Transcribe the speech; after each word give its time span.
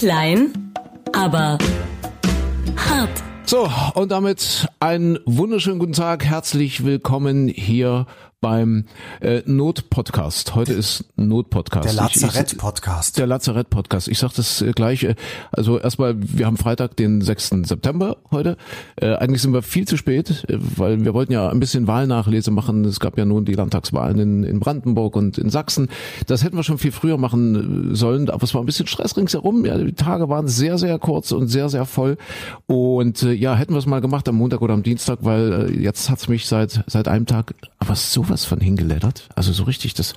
Klein, 0.00 0.72
aber 1.12 1.58
hart. 2.74 3.10
So, 3.44 3.70
und 3.92 4.10
damit 4.10 4.66
einen 4.80 5.18
wunderschönen 5.26 5.78
guten 5.78 5.92
Tag. 5.92 6.24
Herzlich 6.24 6.86
willkommen 6.86 7.48
hier 7.48 8.06
beim 8.40 8.86
äh, 9.20 9.42
Not-Podcast. 9.44 10.54
Heute 10.54 10.72
ist 10.72 11.04
Not-Podcast. 11.16 11.84
Der 11.84 11.92
Lazarett-Podcast. 11.92 13.18
Der 13.18 13.26
Lazarett-Podcast. 13.26 14.08
Ich 14.08 14.18
sage 14.18 14.32
das 14.36 14.62
äh, 14.62 14.72
gleich. 14.72 15.04
Äh, 15.04 15.14
also 15.52 15.78
erstmal, 15.78 16.14
wir 16.18 16.46
haben 16.46 16.56
Freitag, 16.56 16.96
den 16.96 17.20
6. 17.20 17.50
September 17.64 18.16
heute. 18.30 18.56
Äh, 18.96 19.14
eigentlich 19.16 19.42
sind 19.42 19.52
wir 19.52 19.60
viel 19.62 19.86
zu 19.86 19.98
spät, 19.98 20.44
äh, 20.48 20.56
weil 20.58 21.04
wir 21.04 21.12
wollten 21.12 21.32
ja 21.32 21.50
ein 21.50 21.60
bisschen 21.60 21.86
Wahlnachlese 21.86 22.50
machen. 22.50 22.84
Es 22.86 22.98
gab 22.98 23.18
ja 23.18 23.26
nun 23.26 23.44
die 23.44 23.52
Landtagswahlen 23.52 24.18
in, 24.18 24.44
in 24.44 24.58
Brandenburg 24.58 25.16
und 25.16 25.36
in 25.36 25.50
Sachsen. 25.50 25.88
Das 26.26 26.42
hätten 26.42 26.56
wir 26.56 26.62
schon 26.62 26.78
viel 26.78 26.92
früher 26.92 27.18
machen 27.18 27.92
äh, 27.92 27.94
sollen, 27.94 28.30
aber 28.30 28.44
es 28.44 28.54
war 28.54 28.62
ein 28.62 28.66
bisschen 28.66 28.86
Stress 28.86 29.18
ringsherum. 29.18 29.66
Ja, 29.66 29.76
die 29.76 29.92
Tage 29.92 30.30
waren 30.30 30.48
sehr, 30.48 30.78
sehr 30.78 30.98
kurz 30.98 31.32
und 31.32 31.48
sehr, 31.48 31.68
sehr 31.68 31.84
voll. 31.84 32.16
Und 32.66 33.22
äh, 33.22 33.32
ja, 33.32 33.54
hätten 33.54 33.74
wir 33.74 33.78
es 33.78 33.86
mal 33.86 34.00
gemacht 34.00 34.26
am 34.30 34.36
Montag 34.36 34.62
oder 34.62 34.72
am 34.72 34.82
Dienstag, 34.82 35.18
weil 35.22 35.52
äh, 35.52 35.82
jetzt 35.82 36.08
hat's 36.08 36.28
mich 36.28 36.46
seit 36.46 36.84
seit 36.86 37.06
einem 37.06 37.26
Tag 37.26 37.54
aber 37.78 37.96
so 37.96 38.29
sowas 38.30 38.44
von 38.44 38.60
hingelettert. 38.60 39.28
Also 39.34 39.52
so 39.52 39.64
richtig, 39.64 39.94
das 39.94 40.14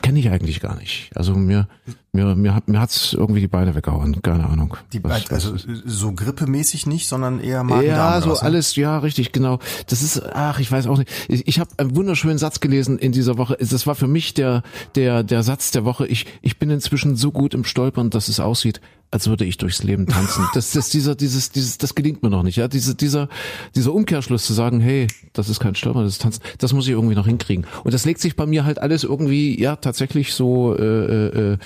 kenne 0.00 0.18
ich 0.18 0.30
eigentlich 0.30 0.60
gar 0.60 0.76
nicht. 0.76 1.10
Also 1.14 1.34
mir 1.34 1.68
mir 2.12 2.34
mir 2.34 2.54
hat 2.54 2.68
mir 2.68 2.80
hat's 2.80 3.12
irgendwie 3.12 3.40
die 3.40 3.48
Beine 3.48 3.74
weggehauen, 3.76 4.20
keine 4.20 4.46
Ahnung. 4.46 4.76
Die, 4.92 5.02
was, 5.04 5.30
also 5.30 5.54
was 5.54 5.64
so 5.84 6.12
grippemäßig 6.12 6.86
nicht, 6.86 7.08
sondern 7.08 7.38
eher 7.38 7.62
magen 7.62 7.86
Ja, 7.86 8.20
so 8.20 8.30
was, 8.30 8.42
ne? 8.42 8.46
alles, 8.46 8.74
ja, 8.74 8.98
richtig, 8.98 9.30
genau. 9.30 9.60
Das 9.86 10.02
ist 10.02 10.22
ach, 10.34 10.58
ich 10.58 10.70
weiß 10.70 10.88
auch 10.88 10.98
nicht. 10.98 11.10
Ich, 11.28 11.46
ich 11.46 11.60
habe 11.60 11.70
einen 11.76 11.94
wunderschönen 11.94 12.38
Satz 12.38 12.58
gelesen 12.58 12.98
in 12.98 13.12
dieser 13.12 13.38
Woche. 13.38 13.56
Das 13.60 13.86
war 13.86 13.94
für 13.94 14.08
mich 14.08 14.34
der 14.34 14.62
der 14.96 15.22
der 15.22 15.42
Satz 15.42 15.70
der 15.70 15.84
Woche. 15.84 16.06
Ich 16.06 16.26
ich 16.42 16.58
bin 16.58 16.70
inzwischen 16.70 17.16
so 17.16 17.30
gut 17.30 17.54
im 17.54 17.64
Stolpern, 17.64 18.10
dass 18.10 18.28
es 18.28 18.40
aussieht, 18.40 18.80
als 19.12 19.28
würde 19.28 19.44
ich 19.44 19.58
durchs 19.58 19.82
Leben 19.82 20.06
tanzen. 20.06 20.48
Das, 20.54 20.72
das, 20.72 20.88
dieser, 20.88 21.14
dieses, 21.14 21.50
dieses, 21.50 21.76
das 21.76 21.94
gelingt 21.94 22.22
mir 22.22 22.30
noch 22.30 22.42
nicht. 22.42 22.56
Ja, 22.56 22.66
diese, 22.66 22.94
dieser, 22.94 23.28
dieser 23.76 23.92
Umkehrschluss 23.92 24.44
zu 24.44 24.54
sagen, 24.54 24.80
hey, 24.80 25.06
das 25.34 25.50
ist 25.50 25.60
kein 25.60 25.74
Stolpern, 25.74 26.04
das 26.04 26.14
ist 26.14 26.22
Tanzen, 26.22 26.42
das 26.58 26.72
muss 26.72 26.86
ich 26.86 26.92
irgendwie 26.92 27.14
noch 27.14 27.26
hinkriegen. 27.26 27.66
Und 27.84 27.92
das 27.92 28.06
legt 28.06 28.20
sich 28.20 28.36
bei 28.36 28.46
mir 28.46 28.64
halt 28.64 28.78
alles 28.78 29.04
irgendwie, 29.04 29.60
ja, 29.60 29.76
tatsächlich 29.76 30.32
so 30.32 30.74
äh, 30.74 31.52
äh, 31.52 31.58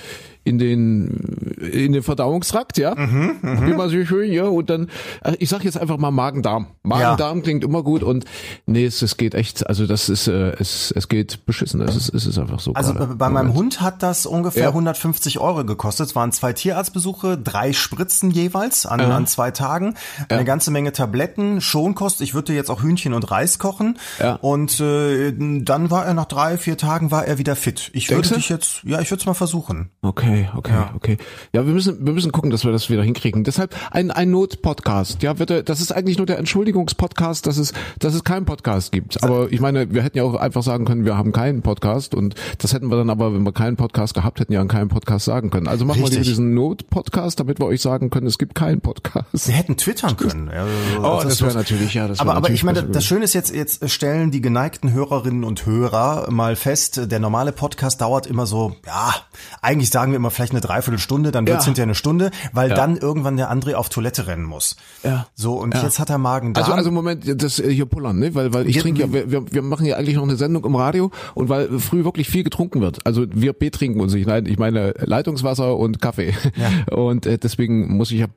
in 0.47 0.57
den 0.57 1.47
in 1.57 1.91
den 1.91 2.03
Verdauungstrakt, 2.03 2.77
ja, 2.77 2.95
mhm, 2.95 3.39
wie 3.41 3.73
man 3.73 3.89
so 3.89 4.03
schön, 4.05 4.31
ja, 4.31 4.43
und 4.43 4.69
dann, 4.69 4.89
äh, 5.23 5.33
ich 5.39 5.49
sag 5.49 5.63
jetzt 5.63 5.77
einfach 5.77 5.97
mal 5.97 6.11
Magen-Darm. 6.11 6.67
Magen-Darm 6.83 7.37
ja. 7.37 7.43
klingt 7.43 7.63
immer 7.63 7.83
gut 7.83 8.03
und 8.03 8.25
nee, 8.65 8.85
es, 8.85 9.01
es 9.01 9.17
geht 9.17 9.35
echt, 9.35 9.67
also 9.67 9.85
das 9.87 10.07
ist, 10.09 10.27
äh, 10.27 10.53
es, 10.59 10.91
es 10.91 11.09
geht 11.09 11.45
beschissen, 11.45 11.81
es 11.81 11.95
ist, 11.95 12.13
es 12.13 12.25
ist 12.25 12.37
einfach 12.37 12.59
so. 12.59 12.73
Also 12.73 12.93
gerade. 12.93 13.15
bei 13.15 13.29
meinem 13.29 13.53
Hund 13.53 13.81
hat 13.81 14.03
das 14.03 14.25
ungefähr 14.25 14.63
ja. 14.63 14.69
150 14.69 15.39
Euro 15.39 15.65
gekostet. 15.65 16.07
Es 16.07 16.15
waren 16.15 16.31
zwei 16.31 16.53
Tierarztbesuche, 16.53 17.37
drei 17.37 17.73
Spritzen 17.73 18.31
jeweils 18.31 18.85
an, 18.85 18.99
ja. 18.99 19.09
an 19.09 19.27
zwei 19.27 19.51
Tagen, 19.51 19.95
eine 20.29 20.45
ganze 20.45 20.71
Menge 20.71 20.91
Tabletten, 20.93 21.59
Schonkost. 21.59 22.21
Ich 22.21 22.33
würde 22.33 22.53
jetzt 22.53 22.69
auch 22.69 22.83
Hühnchen 22.83 23.13
und 23.13 23.29
Reis 23.31 23.59
kochen 23.59 23.97
ja. 24.19 24.35
und 24.35 24.79
äh, 24.79 25.33
dann 25.35 25.91
war 25.91 26.05
er 26.05 26.13
nach 26.13 26.25
drei, 26.25 26.57
vier 26.57 26.77
Tagen 26.77 27.11
war 27.11 27.25
er 27.25 27.37
wieder 27.37 27.55
fit. 27.55 27.89
Ich 27.93 28.07
Denkst 28.07 28.29
würde 28.29 28.39
dich 28.39 28.49
jetzt, 28.49 28.83
ja, 28.83 29.01
ich 29.01 29.09
würde 29.11 29.21
es 29.21 29.25
mal 29.25 29.33
versuchen. 29.33 29.89
Okay. 30.01 30.36
Okay, 30.37 30.49
okay, 30.55 30.71
ja. 30.71 30.91
okay. 30.95 31.17
Ja, 31.53 31.65
wir 31.65 31.73
müssen, 31.73 32.05
wir 32.05 32.13
müssen 32.13 32.31
gucken, 32.31 32.51
dass 32.51 32.65
wir 32.65 32.71
das 32.71 32.89
wieder 32.89 33.03
hinkriegen. 33.03 33.43
Deshalb 33.43 33.75
ein, 33.91 34.11
ein 34.11 34.29
Not-Podcast. 34.29 35.23
Ja, 35.23 35.33
bitte, 35.33 35.63
das 35.63 35.81
ist 35.81 35.91
eigentlich 35.91 36.17
nur 36.17 36.27
der 36.27 36.37
Entschuldigungspodcast, 36.37 37.47
dass 37.47 37.57
es, 37.57 37.73
dass 37.99 38.13
es 38.13 38.23
keinen 38.23 38.45
Podcast 38.45 38.91
gibt. 38.91 39.23
Aber 39.23 39.51
ich 39.51 39.59
meine, 39.59 39.93
wir 39.93 40.03
hätten 40.03 40.17
ja 40.17 40.23
auch 40.23 40.35
einfach 40.35 40.63
sagen 40.63 40.85
können, 40.85 41.05
wir 41.05 41.17
haben 41.17 41.31
keinen 41.31 41.61
Podcast 41.61 42.13
und 42.13 42.35
das 42.59 42.73
hätten 42.73 42.89
wir 42.89 42.97
dann 42.97 43.09
aber, 43.09 43.33
wenn 43.33 43.43
wir 43.43 43.53
keinen 43.53 43.77
Podcast 43.77 44.13
gehabt 44.13 44.39
hätten, 44.39 44.53
ja 44.53 44.61
an 44.61 44.67
keinen 44.67 44.89
Podcast 44.89 45.25
sagen 45.25 45.49
können. 45.49 45.67
Also 45.67 45.85
machen 45.85 46.01
Richtig. 46.01 46.19
wir 46.19 46.23
diesen 46.25 46.53
Not-Podcast, 46.53 47.39
damit 47.39 47.59
wir 47.59 47.65
euch 47.65 47.81
sagen 47.81 48.09
können, 48.09 48.27
es 48.27 48.37
gibt 48.37 48.55
keinen 48.55 48.81
Podcast. 48.81 49.47
Wir 49.47 49.55
hätten 49.55 49.77
twittern 49.77 50.17
können. 50.17 50.49
Ja, 50.53 50.65
oh, 50.99 51.19
das, 51.23 51.39
das 51.39 51.41
wäre 51.41 51.53
natürlich, 51.53 51.93
ja, 51.93 52.07
das 52.07 52.19
Aber, 52.19 52.35
aber 52.35 52.49
ich 52.49 52.63
meine, 52.63 52.83
das 52.83 53.05
Schöne 53.05 53.23
ist 53.23 53.33
jetzt, 53.33 53.53
jetzt 53.53 53.89
stellen 53.89 54.31
die 54.31 54.41
geneigten 54.41 54.91
Hörerinnen 54.91 55.43
und 55.43 55.65
Hörer 55.65 56.29
mal 56.31 56.55
fest, 56.55 57.11
der 57.11 57.19
normale 57.19 57.51
Podcast 57.51 58.01
dauert 58.01 58.27
immer 58.27 58.45
so, 58.45 58.75
ja, 58.85 59.15
eigentlich 59.61 59.89
sagen 59.89 60.11
wir 60.11 60.17
immer 60.17 60.26
vielleicht 60.31 60.51
eine 60.51 60.61
Dreiviertelstunde, 60.61 61.31
dann 61.31 61.47
wird's 61.47 61.65
ja. 61.65 61.67
hinterher 61.67 61.87
eine 61.87 61.95
Stunde, 61.95 62.31
weil 62.53 62.69
ja. 62.69 62.75
dann 62.75 62.97
irgendwann 62.97 63.37
der 63.37 63.51
André 63.51 63.73
auf 63.73 63.89
Toilette 63.89 64.27
rennen 64.27 64.43
muss. 64.43 64.75
Ja. 65.03 65.27
So, 65.35 65.55
und 65.55 65.73
ja. 65.73 65.83
jetzt 65.83 65.99
hat 65.99 66.09
er 66.09 66.17
Magen 66.17 66.53
da. 66.53 66.61
Also, 66.61 66.73
also 66.73 66.91
Moment, 66.91 67.41
das 67.41 67.59
äh, 67.59 67.71
hier 67.71 67.85
pullern, 67.85 68.19
ne? 68.19 68.35
Weil, 68.35 68.53
weil 68.53 68.67
ich 68.67 68.77
trinke 68.77 69.01
ja, 69.01 69.11
wir, 69.11 69.51
wir 69.51 69.61
machen 69.61 69.85
ja 69.85 69.97
eigentlich 69.97 70.15
noch 70.15 70.23
eine 70.23 70.35
Sendung 70.35 70.65
im 70.65 70.75
Radio 70.75 71.11
und 71.35 71.49
weil 71.49 71.79
früh 71.79 72.03
wirklich 72.03 72.29
viel 72.29 72.43
getrunken 72.43 72.81
wird. 72.81 73.05
Also 73.05 73.25
wir 73.29 73.53
B 73.53 73.69
trinken 73.69 73.99
uns 73.99 74.13
nicht. 74.13 74.27
Nein, 74.27 74.45
ich 74.45 74.57
meine 74.57 74.93
Leitungswasser 74.99 75.75
und 75.77 76.01
Kaffee. 76.01 76.33
Ja. 76.55 76.95
Und 76.95 77.25
äh, 77.25 77.37
deswegen 77.37 77.95
muss 77.95 78.11
ich 78.11 78.19
ja 78.19 78.27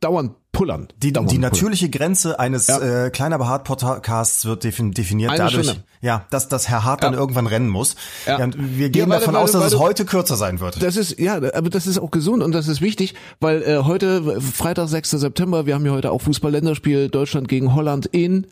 dauernd 0.00 0.32
pullern. 0.56 0.88
Die, 0.96 1.12
die 1.12 1.38
natürliche 1.38 1.90
Grenze 1.90 2.40
eines 2.40 2.66
ja. 2.66 3.06
äh, 3.06 3.10
kleiner 3.10 3.38
behaart 3.38 3.64
Podcasts 3.64 4.44
wird 4.46 4.64
definiert 4.64 5.30
Eine 5.30 5.38
dadurch, 5.38 5.66
Stunde. 5.66 5.84
ja, 6.00 6.24
dass, 6.30 6.48
dass 6.48 6.68
Herr 6.68 6.84
Hart 6.84 7.02
ja. 7.02 7.10
dann 7.10 7.18
irgendwann 7.18 7.46
rennen 7.46 7.68
muss. 7.68 7.94
Ja. 8.26 8.38
ja 8.38 8.48
wir 8.54 8.90
gehen 8.90 9.08
weil, 9.10 9.20
davon 9.20 9.34
weil, 9.34 9.42
aus, 9.42 9.52
dass 9.52 9.60
weil, 9.60 9.68
es 9.68 9.78
heute 9.78 10.04
kürzer 10.04 10.36
sein 10.36 10.60
wird. 10.60 10.82
Das 10.82 10.96
ist 10.96 11.18
ja, 11.18 11.34
aber 11.36 11.70
das 11.70 11.86
ist 11.86 11.98
auch 11.98 12.10
gesund 12.10 12.42
und 12.42 12.52
das 12.52 12.68
ist 12.68 12.80
wichtig, 12.80 13.14
weil 13.40 13.62
äh, 13.62 13.82
heute 13.84 14.40
Freitag 14.40 14.88
6. 14.88 15.10
September, 15.10 15.66
wir 15.66 15.74
haben 15.74 15.84
ja 15.84 15.92
heute 15.92 16.10
auch 16.10 16.22
Fußball-Länderspiel 16.22 17.08
Deutschland 17.08 17.48
gegen 17.48 17.74
Holland 17.74 18.06
in 18.06 18.46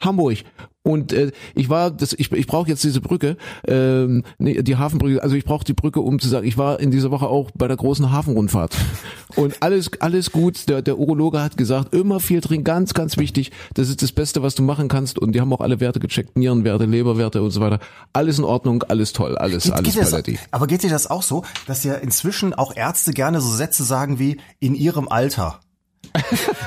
Hamburg. 0.00 0.44
Und 0.86 1.14
äh, 1.14 1.32
ich 1.54 1.70
war, 1.70 1.90
das, 1.90 2.12
ich, 2.12 2.30
ich 2.30 2.46
brauche 2.46 2.68
jetzt 2.68 2.84
diese 2.84 3.00
Brücke, 3.00 3.38
ähm, 3.66 4.22
nee, 4.36 4.62
die 4.62 4.76
Hafenbrücke, 4.76 5.22
also 5.22 5.34
ich 5.34 5.46
brauche 5.46 5.64
die 5.64 5.72
Brücke, 5.72 6.00
um 6.00 6.18
zu 6.18 6.28
sagen, 6.28 6.46
ich 6.46 6.58
war 6.58 6.78
in 6.78 6.90
dieser 6.90 7.10
Woche 7.10 7.26
auch 7.26 7.50
bei 7.54 7.66
der 7.68 7.78
großen 7.78 8.12
Hafenrundfahrt. 8.12 8.76
Und 9.36 9.62
alles, 9.62 9.90
alles 10.00 10.30
gut. 10.30 10.68
Der, 10.68 10.82
der 10.82 10.98
Urologe 10.98 11.40
hat 11.40 11.56
gesagt, 11.56 11.94
immer 11.94 12.20
viel 12.20 12.42
trinken, 12.42 12.64
ganz, 12.64 12.92
ganz 12.92 13.16
wichtig. 13.16 13.50
Das 13.72 13.88
ist 13.88 14.02
das 14.02 14.12
Beste, 14.12 14.42
was 14.42 14.54
du 14.54 14.62
machen 14.62 14.88
kannst. 14.88 15.18
Und 15.18 15.32
die 15.32 15.40
haben 15.40 15.52
auch 15.54 15.62
alle 15.62 15.80
Werte 15.80 16.00
gecheckt, 16.00 16.36
Nierenwerte, 16.36 16.84
Leberwerte 16.84 17.42
und 17.42 17.50
so 17.50 17.62
weiter. 17.62 17.80
Alles 18.12 18.38
in 18.38 18.44
Ordnung, 18.44 18.82
alles 18.82 19.14
toll, 19.14 19.38
alles, 19.38 19.64
geht, 19.64 19.72
alles 19.72 19.94
geht 19.94 20.02
das, 20.02 20.38
Aber 20.50 20.66
geht 20.66 20.82
dir 20.82 20.90
das 20.90 21.08
auch 21.08 21.22
so, 21.22 21.44
dass 21.66 21.82
ja 21.82 21.94
inzwischen 21.94 22.52
auch 22.52 22.76
Ärzte 22.76 23.12
gerne 23.12 23.40
so 23.40 23.48
Sätze 23.48 23.84
sagen 23.84 24.18
wie 24.18 24.36
in 24.60 24.74
ihrem 24.74 25.08
Alter? 25.08 25.60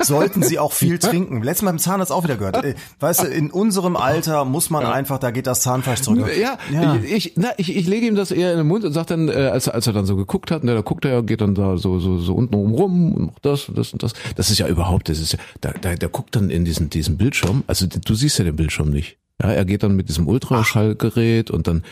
Sollten 0.01 0.43
sie 0.43 0.59
auch 0.59 0.73
viel 0.73 0.99
trinken. 0.99 1.41
Letztes 1.41 1.63
Mal 1.63 1.71
im 1.71 1.79
Zahnarzt 1.79 2.11
auch 2.11 2.23
wieder 2.23 2.37
gehört. 2.37 2.63
Äh, 2.63 2.75
weißt 2.99 3.23
du, 3.23 3.27
in 3.27 3.51
unserem 3.51 3.95
Alter 3.95 4.45
muss 4.45 4.69
man 4.69 4.83
ja. 4.83 4.91
einfach, 4.91 5.19
da 5.19 5.31
geht 5.31 5.47
das 5.47 5.61
Zahnfleisch 5.61 6.01
zurück. 6.01 6.29
Ja, 6.39 6.57
ja. 6.71 6.95
Ich, 6.95 7.33
na, 7.35 7.49
ich, 7.57 7.75
ich 7.75 7.87
lege 7.87 8.07
ihm 8.07 8.15
das 8.15 8.31
eher 8.31 8.51
in 8.51 8.57
den 8.57 8.67
Mund 8.67 8.83
und 8.83 8.93
sag 8.93 9.07
dann, 9.07 9.29
äh, 9.29 9.33
als, 9.33 9.67
als 9.69 9.87
er 9.87 9.93
dann 9.93 10.05
so 10.05 10.15
geguckt 10.15 10.51
hat, 10.51 10.63
ne, 10.63 10.73
da 10.73 10.81
guckt 10.81 11.05
er, 11.05 11.23
geht 11.23 11.41
dann 11.41 11.55
da 11.55 11.77
so, 11.77 11.99
so, 11.99 12.17
so 12.17 12.33
unten 12.33 12.55
rum 12.55 13.13
und 13.13 13.25
macht 13.27 13.45
das 13.45 13.69
und 13.69 13.77
das 13.77 13.93
und 13.93 14.03
das. 14.03 14.13
Das 14.35 14.49
ist 14.49 14.57
ja 14.59 14.67
überhaupt, 14.67 15.09
das 15.09 15.19
ist 15.19 15.33
ja, 15.33 15.39
da, 15.61 15.71
da, 15.79 15.95
der 15.95 16.09
guckt 16.09 16.35
dann 16.35 16.49
in 16.49 16.65
diesen, 16.65 16.89
diesen 16.89 17.17
Bildschirm, 17.17 17.63
also 17.67 17.87
du 17.87 18.15
siehst 18.15 18.39
ja 18.39 18.45
den 18.45 18.55
Bildschirm 18.55 18.89
nicht. 18.89 19.17
Ja, 19.41 19.51
er 19.51 19.65
geht 19.65 19.83
dann 19.83 19.95
mit 19.95 20.09
diesem 20.09 20.27
Ultraschallgerät 20.27 21.51
und 21.51 21.67
dann 21.67 21.83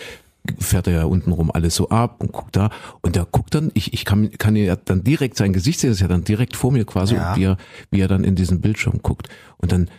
fährt 0.60 0.88
er 0.88 0.94
ja 0.94 1.04
unten 1.06 1.32
rum 1.32 1.52
alles 1.52 1.76
so 1.76 1.90
ab 1.90 2.16
und 2.20 2.32
guckt 2.32 2.56
da 2.56 2.70
und 3.02 3.16
der 3.16 3.26
guckt 3.26 3.56
dann, 3.56 3.72
ich, 3.74 3.94
ich 3.94 4.06
kann, 4.06 4.32
kann 4.32 4.56
ja 4.56 4.76
dann 4.76 5.04
direkt 5.04 5.38
sein 5.38 5.54
Gesicht 5.54 5.80
sehen, 5.80 5.90
das 5.90 5.98
ist 5.98 6.02
ja 6.02 6.08
dann 6.08 6.24
direkt 6.24 6.56
vor 6.56 6.72
mir 6.72 6.86
quasi, 6.86 7.16
ja. 7.16 7.36
wie, 7.36 7.44
er, 7.44 7.58
wie 7.92 8.02
er 8.02 8.08
dann 8.08 8.24
in 8.24 8.36
diesen 8.36 8.62
Bildschirm 8.62 9.00
guckt 9.02 9.30
und 9.58 9.72
dann 9.72 9.90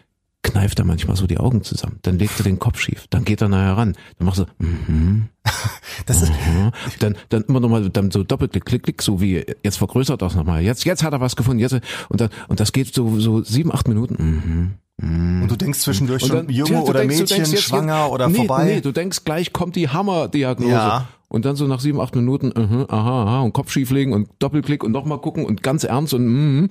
kneift 0.43 0.79
er 0.79 0.85
manchmal 0.85 1.17
so 1.17 1.27
die 1.27 1.39
Augen 1.39 1.63
zusammen, 1.63 1.99
dann 2.03 2.19
legt 2.19 2.39
er 2.39 2.45
den 2.45 2.59
Kopf 2.59 2.79
schief, 2.79 3.07
dann 3.11 3.25
geht 3.25 3.43
er 3.43 3.49
nachher 3.49 3.77
ran, 3.77 3.97
dann 4.19 4.27
macht 4.27 4.39
er 4.39 4.47
so, 4.47 4.65
mhm, 4.65 5.29
das 6.07 6.23
ist, 6.23 6.31
mhm. 6.31 6.71
dann, 7.01 7.17
dann 7.29 7.43
immer 7.45 7.61
nochmal, 7.61 7.91
dann 7.91 8.11
so 8.11 8.23
Doppelklick, 8.23 8.65
klick, 8.65 8.83
klick, 8.85 9.03
so 9.03 9.21
wie, 9.21 9.45
jetzt 9.63 9.79
vergrößert 9.79 10.23
das 10.23 10.35
nochmal, 10.35 10.63
jetzt, 10.63 10.85
jetzt 10.85 11.03
hat 11.03 11.13
er 11.13 11.21
was 11.21 11.37
gefunden, 11.37 11.61
jetzt, 11.61 11.81
und 12.09 12.21
dann, 12.21 12.31
und 12.49 12.61
das 12.61 12.73
geht 12.73 12.95
so, 12.95 13.19
so 13.19 13.43
sieben, 13.43 13.73
acht 13.73 13.89
Minuten, 13.89 14.17
mhm. 14.23 14.61
Mm. 14.61 14.75
Und 15.03 15.49
du 15.49 15.57
denkst 15.57 15.81
zwischendurch 15.81 16.23
dann, 16.23 16.47
schon 16.47 16.49
Junge 16.49 16.83
oder 16.83 17.01
denkst, 17.01 17.19
Mädchen, 17.19 17.45
jetzt, 17.45 17.63
schwanger 17.63 18.11
oder 18.11 18.29
nee, 18.29 18.37
vorbei? 18.37 18.65
Nee, 18.65 18.81
du 18.81 18.93
denkst 18.93 19.25
gleich 19.25 19.53
kommt 19.53 19.77
die 19.77 19.91
Hammerdiagnose. 19.91 20.73
Ja. 20.73 21.09
Und 21.29 21.45
dann 21.45 21.57
so 21.57 21.67
nach 21.67 21.81
sieben, 21.81 22.01
acht 22.01 22.15
Minuten, 22.15 22.49
uh 22.49 22.63
-huh, 22.63 22.89
aha, 22.89 23.25
aha, 23.25 23.41
und 23.41 23.53
Kopf 23.53 23.71
schieflegen 23.71 24.15
und 24.15 24.29
Doppelklick 24.39 24.83
und 24.83 24.93
nochmal 24.93 25.21
gucken 25.21 25.45
und 25.45 25.63
ganz 25.63 25.85
ernst 25.85 26.15
und 26.15 26.25
mm, 26.27 26.71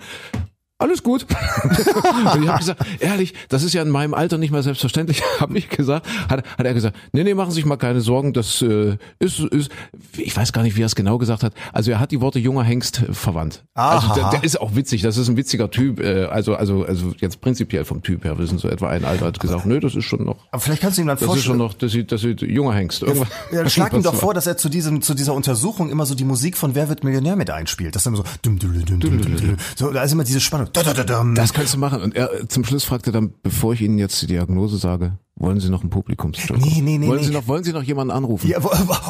alles 0.78 1.04
gut. 1.04 1.26
und 1.64 2.44
ich 2.44 2.50
habe 2.50 2.60
gesagt, 2.60 2.86
ehrlich, 3.00 3.34
das 3.48 3.64
ist 3.64 3.74
ja 3.74 3.82
in 3.82 3.90
meinem 3.90 4.14
Alter 4.14 4.38
nicht 4.38 4.52
mehr 4.52 4.62
selbstverständlich, 4.62 5.24
habe 5.40 5.58
ich 5.58 5.70
gesagt. 5.70 6.06
Hat, 6.30 6.46
hat 6.46 6.66
er 6.66 6.74
gesagt, 6.74 6.98
nee, 7.14 7.24
nee, 7.24 7.34
machen 7.34 7.52
Sie 7.52 7.56
sich 7.56 7.66
mal 7.66 7.78
keine 7.78 8.02
Sorgen, 8.02 8.34
das 8.34 8.62
äh, 8.62 8.98
ist, 9.20 9.40
ist, 9.40 9.72
ich 10.18 10.36
weiß 10.36 10.52
gar 10.52 10.64
nicht, 10.64 10.76
wie 10.76 10.84
er 10.84 10.88
es 10.88 10.96
genau 10.96 11.18
gesagt 11.18 11.44
hat. 11.44 11.54
Also 11.72 11.92
er 11.92 12.00
hat 12.02 12.12
die 12.12 12.20
Worte 12.20 12.40
junger 12.40 12.64
Hengst 12.64 13.04
verwandt. 13.12 13.64
Aha. 13.74 13.96
Also 13.96 14.14
der, 14.16 14.30
der 14.32 14.44
ist 14.44 14.60
auch 14.60 14.76
witzig, 14.76 15.02
das 15.02 15.16
ist 15.16 15.30
ein 15.30 15.38
witziger 15.38 15.72
Typ, 15.72 16.02
äh, 16.02 16.26
also, 16.26 16.56
also, 16.56 16.84
also 16.84 17.14
jetzt 17.20 17.40
prinzipiell 17.40 17.86
vom 17.86 18.04
Typ 18.04 18.26
her, 18.26 18.38
wir 18.38 18.46
sind 18.46 18.60
so 18.60 18.68
etwa 18.68 18.90
ein 18.90 19.06
Alter, 19.06 19.28
hat 19.28 19.40
gesagt, 19.40 19.66
nö, 19.66 19.80
das 19.80 19.96
ist 19.96 20.04
schon 20.04 20.26
noch. 20.26 20.38
Aber 20.52 20.60
vielleicht 20.60 20.82
kannst 20.82 20.98
du 20.98 21.04
ihm 21.04 21.08
dann 21.08 21.18
das 21.18 21.26
vorstellen. 21.26 21.58
Das 21.58 21.74
ist 21.74 21.90
schon 21.90 22.02
noch, 22.02 22.12
das 22.12 22.24
ist 22.24 22.42
junger 22.42 22.74
Hengst. 22.74 23.02
Irgendwas, 23.02 23.30
ja, 23.50 23.62
ja, 23.62 23.70
schlag 23.76 23.94
ihm 23.94 24.04
doch 24.04 24.16
vor, 24.16 24.34
dass 24.34 24.46
er 24.46 24.58
zu 24.58 24.68
diesem, 24.68 25.02
zu 25.02 25.14
dieser 25.14 25.34
Untersuchung 25.34 25.90
immer 25.90 26.06
so 26.06 26.16
die 26.16 26.26
Musik 26.26 26.58
von 26.58 26.76
Wer 26.76 26.90
wird 26.90 27.06
Millionär 27.06 27.38
mit 27.38 27.50
einspielt. 27.50 27.96
Das 27.96 28.02
ist 28.02 28.08
immer 28.08 28.18
so, 28.18 28.24
dum, 28.42 28.60
dum, 28.60 28.74
dum, 28.74 29.00
dum, 29.00 29.22
dum, 29.22 29.38
dum. 29.38 29.58
so, 29.78 29.92
da 29.92 30.04
ist 30.04 30.12
immer 30.12 30.26
diese 30.26 30.42
Spannung. 30.42 30.65
Das 30.74 31.54
kannst 31.54 31.74
du 31.74 31.78
machen. 31.78 32.02
Und 32.02 32.16
er 32.16 32.48
zum 32.50 32.64
Schluss 32.64 32.84
fragte 32.84 33.12
dann, 33.12 33.34
bevor 33.44 33.74
ich 33.74 33.82
Ihnen 33.82 33.98
jetzt 33.98 34.22
die 34.22 34.28
Diagnose 34.28 34.78
sage, 34.78 35.18
wollen 35.38 35.60
Sie 35.60 35.70
noch 35.70 35.84
ein 35.84 35.90
Publikumsjoker? 35.90 36.60
Nee, 36.62 36.80
nee, 36.82 36.98
nee, 36.98 37.08
Wollen 37.08 37.20
nee. 37.20 37.26
Sie 37.28 37.34
noch, 37.34 37.46
wollen 37.48 37.64
Sie 37.66 37.74
noch 37.74 37.84
jemanden 37.84 38.12
anrufen? 38.12 38.48
Ja, 38.48 38.58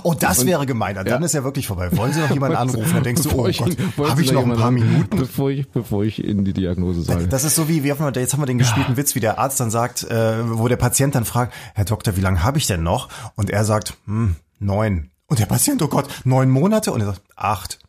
oh, 0.03 0.15
das 0.19 0.45
wäre 0.45 0.65
gemeiner. 0.65 1.03
Dann 1.03 1.21
ist 1.21 1.33
ja 1.33 1.43
wirklich 1.43 1.67
vorbei. 1.67 1.95
Wollen 1.95 2.13
Sie 2.13 2.19
noch 2.19 2.31
jemanden 2.31 2.57
anrufen? 2.57 2.91
Dann 2.93 3.03
denkst 3.03 3.21
du, 3.23 3.31
oh 3.33 3.47
ich- 3.47 3.59
Gott, 3.59 3.77
habe 4.09 4.21
ich 4.21 4.31
noch 4.31 4.43
ein 4.43 4.55
paar 4.55 4.71
Minuten? 4.71 5.17
Bevor 5.17 5.51
ich, 5.51 5.69
bevor 5.69 6.03
ich 6.03 6.23
Ihnen 6.23 6.43
die 6.43 6.53
Diagnose 6.53 7.03
sage. 7.03 7.27
Das 7.27 7.43
ist 7.43 7.55
so 7.55 7.67
wie, 7.69 7.83
wie 7.83 7.91
haben 7.91 7.99
wir, 8.03 8.19
jetzt 8.19 8.33
haben 8.33 8.41
wir 8.41 8.47
den 8.47 8.57
gespielten 8.57 8.97
Witz, 8.97 9.13
wie 9.13 9.19
der 9.19 9.37
Arzt 9.37 9.59
dann 9.59 9.69
sagt, 9.69 10.03
äh, 10.03 10.49
wo 10.57 10.67
der 10.67 10.77
Patient 10.77 11.13
dann 11.13 11.25
fragt, 11.25 11.53
Herr 11.75 11.85
Doktor, 11.85 12.17
wie 12.17 12.21
lange 12.21 12.43
habe 12.43 12.57
ich 12.57 12.65
denn 12.65 12.81
noch? 12.81 13.09
Und 13.35 13.51
er 13.51 13.63
sagt, 13.63 13.93
hm, 14.05 14.35
neun. 14.59 15.11
Und 15.27 15.39
der 15.39 15.45
Patient, 15.45 15.81
oh 15.83 15.87
Gott, 15.87 16.07
neun 16.23 16.49
Monate? 16.49 16.91
Und 16.91 17.01
er 17.01 17.07
sagt, 17.07 17.21
acht, 17.35 17.79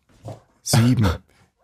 sieben, 0.62 1.06